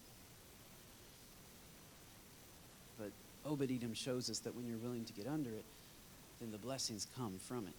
[2.97, 3.11] But
[3.45, 5.65] Obed Edom shows us that when you're willing to get under it,
[6.41, 7.75] then the blessings come from it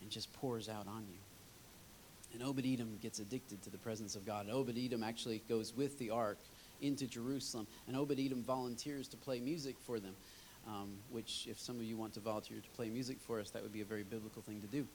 [0.00, 1.18] and just pours out on you.
[2.34, 4.48] And Obed Edom gets addicted to the presence of God.
[4.48, 6.38] Obed Edom actually goes with the ark
[6.80, 10.14] into Jerusalem, and Obed Edom volunteers to play music for them
[10.66, 13.62] um, which, if some of you want to volunteer to play music for us, that
[13.62, 14.86] would be a very biblical thing to do.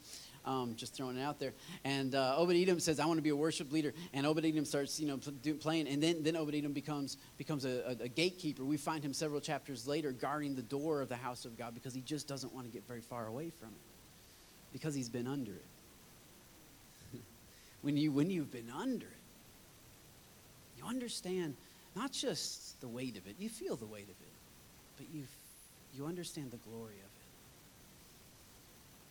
[0.45, 1.53] Um, just throwing it out there.
[1.83, 4.65] And uh, Obed Edom says, "I want to be a worship leader." And Obed Edom
[4.65, 8.07] starts, you know, do, playing, and then then Obed Edom becomes becomes a, a, a
[8.07, 8.63] gatekeeper.
[8.63, 11.93] We find him several chapters later guarding the door of the house of God because
[11.93, 15.53] he just doesn't want to get very far away from it because he's been under
[15.53, 15.65] it.
[17.81, 19.23] when you when you've been under it,
[20.77, 21.55] you understand
[21.95, 23.35] not just the weight of it.
[23.39, 24.33] You feel the weight of it,
[24.97, 25.23] but you
[25.95, 27.23] you understand the glory of it.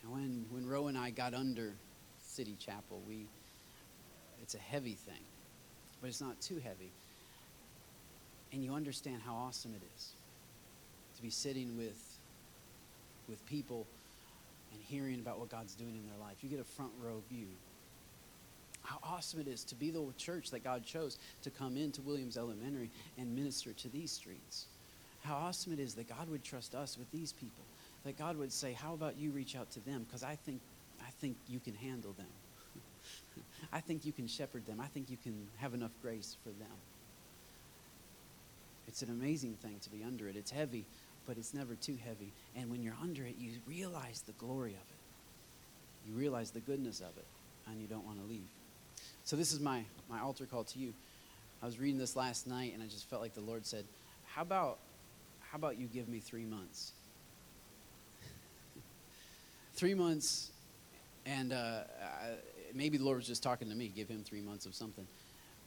[0.03, 1.73] And when, when Roe and I got under
[2.27, 3.27] City Chapel, we,
[4.43, 5.23] it's a heavy thing,
[6.01, 6.91] but it's not too heavy.
[8.53, 10.11] And you understand how awesome it is
[11.17, 12.19] to be sitting with,
[13.29, 13.87] with people
[14.73, 16.37] and hearing about what God's doing in their life.
[16.41, 17.47] You get a front row view.
[18.83, 22.37] How awesome it is to be the church that God chose to come into Williams
[22.37, 24.67] Elementary and minister to these streets.
[25.23, 27.65] How awesome it is that God would trust us with these people.
[28.05, 30.61] That God would say, "How about you reach out to them because I think
[31.01, 33.45] I think you can handle them.
[33.73, 34.81] I think you can shepherd them.
[34.81, 36.77] I think you can have enough grace for them."
[38.89, 40.37] It's an amazing thing to be under it.
[40.37, 40.85] It's heavy,
[41.27, 42.33] but it's never too heavy.
[42.57, 46.09] And when you're under it, you realize the glory of it.
[46.09, 47.25] You realize the goodness of it,
[47.69, 48.49] and you don't want to leave.
[49.25, 50.93] So this is my, my altar call to you.
[51.63, 53.85] I was reading this last night, and I just felt like the Lord said,
[54.27, 54.79] how about,
[55.53, 56.93] how about you give me three months?
[59.75, 60.51] three months,
[61.27, 61.81] and uh,
[62.73, 65.07] maybe the Lord was just talking to me, give him three months of something.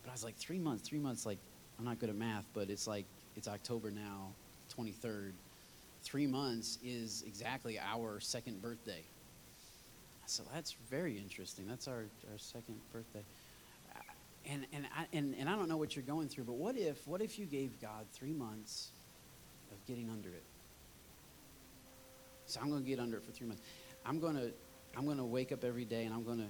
[0.01, 1.37] But I was like, three months, three months, like,
[1.77, 3.05] I'm not good at math, but it's like,
[3.35, 4.31] it's October now,
[4.75, 5.33] 23rd.
[6.01, 9.03] Three months is exactly our second birthday.
[10.25, 11.67] So that's very interesting.
[11.67, 13.23] That's our, our second birthday.
[14.49, 17.07] And, and, I, and, and I don't know what you're going through, but what if,
[17.07, 18.89] what if you gave God three months
[19.71, 20.43] of getting under it?
[22.45, 23.63] So I'm going to get under it for three months.
[24.05, 24.51] I'm going to,
[24.95, 26.47] I'm going to wake up every day and I'm going to,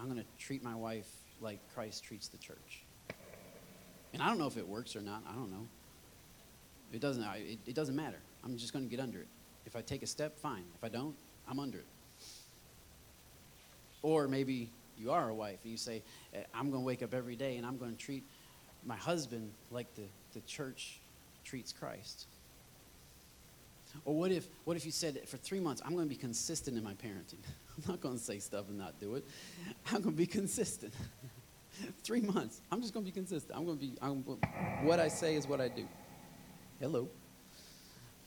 [0.00, 1.08] I'm going to treat my wife
[1.40, 2.84] like Christ treats the church.
[4.12, 5.22] And I don't know if it works or not.
[5.28, 5.66] I don't know.
[6.92, 8.18] It doesn't, it, it doesn't matter.
[8.44, 9.28] I'm just going to get under it.
[9.64, 10.64] If I take a step, fine.
[10.76, 11.14] If I don't,
[11.48, 11.86] I'm under it.
[14.02, 16.02] Or maybe you are a wife and you say,
[16.34, 18.24] eh, I'm going to wake up every day and I'm going to treat
[18.84, 20.02] my husband like the,
[20.34, 21.00] the church
[21.44, 22.26] treats Christ.
[24.04, 26.76] Or what if, what if you said, for three months, I'm going to be consistent
[26.76, 27.42] in my parenting?
[27.76, 29.24] I'm not going to say stuff and not do it.
[29.86, 30.92] I'm going to be consistent.
[32.02, 32.60] three months.
[32.70, 33.56] I'm just going to be consistent.
[33.56, 34.22] I'm going to be, I'm,
[34.84, 35.86] what I say is what I do.
[36.80, 37.08] Hello.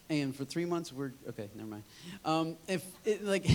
[0.10, 1.84] And for three months, we're, okay, never mind.
[2.24, 3.48] Um, if, it, like,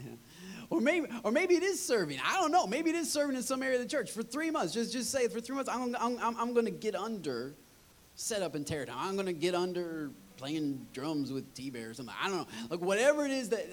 [0.70, 2.18] or maybe, or maybe it is serving.
[2.24, 2.66] I don't know.
[2.66, 4.74] Maybe it is serving in some area of the church for three months.
[4.74, 7.54] Just, just say for three months, I'm, I'm, I'm going to get under
[8.16, 8.98] set up and tear down.
[8.98, 12.14] I'm going to get under playing drums with T-Bear or something.
[12.20, 12.46] I don't know.
[12.70, 13.66] Like whatever it is that,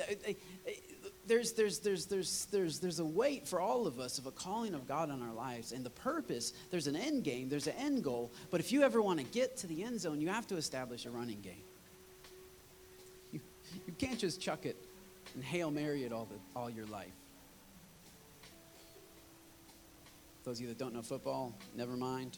[1.27, 4.73] there's, there's, there's, there's, there's, there's a weight for all of us of a calling
[4.73, 5.71] of God on our lives.
[5.71, 8.31] And the purpose, there's an end game, there's an end goal.
[8.51, 11.05] But if you ever want to get to the end zone, you have to establish
[11.05, 11.63] a running game.
[13.31, 13.39] You,
[13.87, 14.77] you can't just chuck it
[15.33, 17.07] and Hail Mary it all, the, all your life.
[20.43, 22.37] Those of you that don't know football, never mind.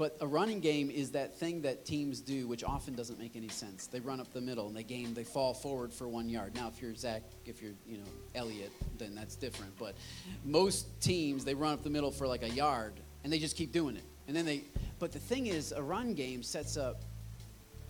[0.00, 3.48] But a running game is that thing that teams do, which often doesn't make any
[3.48, 3.86] sense.
[3.86, 6.54] They run up the middle and they game, they fall forward for one yard.
[6.54, 9.78] Now, if you're Zeke, if you're you know Elliott, then that's different.
[9.78, 9.94] But
[10.42, 12.94] most teams they run up the middle for like a yard
[13.24, 14.04] and they just keep doing it.
[14.26, 14.62] And then they.
[14.98, 17.02] But the thing is, a run game sets up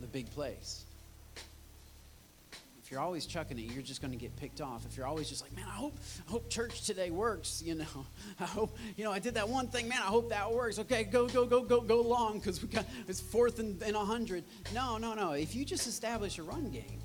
[0.00, 0.86] the big plays
[2.90, 4.84] you're always chucking it, you're just going to get picked off.
[4.84, 7.62] If you're always just like, man, I hope, I hope church today works.
[7.64, 8.06] You know,
[8.40, 9.98] I hope, you know, I did that one thing, man.
[9.98, 10.78] I hope that works.
[10.80, 14.44] Okay, go, go, go, go, go long because we got it's fourth and a hundred.
[14.74, 15.32] No, no, no.
[15.32, 17.00] If you just establish a run game,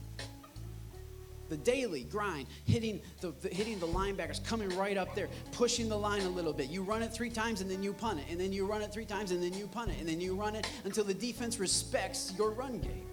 [1.50, 5.98] the daily grind, hitting the, the, hitting the linebackers, coming right up there, pushing the
[5.98, 6.70] line a little bit.
[6.70, 8.92] You run it three times and then you punt it, and then you run it
[8.92, 11.60] three times and then you punt it, and then you run it until the defense
[11.60, 13.06] respects your run game.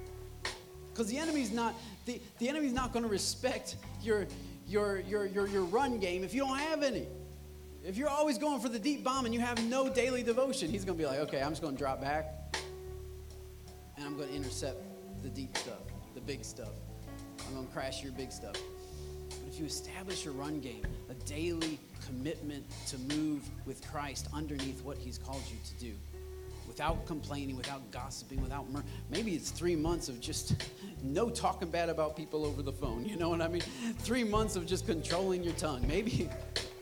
[0.93, 1.75] Because the enemy's not
[2.05, 4.27] the, the enemy's not going to respect your,
[4.67, 7.07] your, your, your, your run game if you don't have any.
[7.85, 10.85] If you're always going for the deep bomb and you have no daily devotion, he's
[10.85, 12.57] going to be like, okay, I'm just going to drop back
[13.97, 14.79] and I'm going to intercept
[15.23, 15.81] the deep stuff,
[16.15, 16.73] the big stuff.
[17.47, 18.57] I'm going to crash your big stuff.
[19.29, 24.83] But if you establish a run game, a daily commitment to move with Christ underneath
[24.85, 25.93] what he's called you to do,
[26.73, 30.71] without complaining, without gossiping, without mur- maybe it's three months of just
[31.03, 33.05] no talking bad about people over the phone.
[33.05, 33.61] You know what I mean?
[33.99, 35.87] Three months of just controlling your tongue.
[35.87, 36.31] Maybe,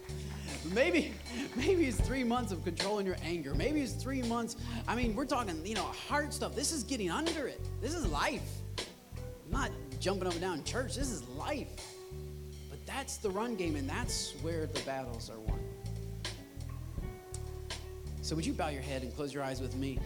[0.73, 1.13] maybe,
[1.57, 3.53] maybe it's three months of controlling your anger.
[3.53, 4.55] Maybe it's three months.
[4.87, 6.55] I mean, we're talking, you know, hard stuff.
[6.55, 7.61] This is getting under it.
[7.83, 8.49] This is life.
[8.79, 10.95] I'm not jumping up and down in church.
[10.95, 11.67] This is life.
[12.71, 15.59] But that's the run game, and that's where the battles are won.
[18.23, 19.99] So would you bow your head and close your eyes with me?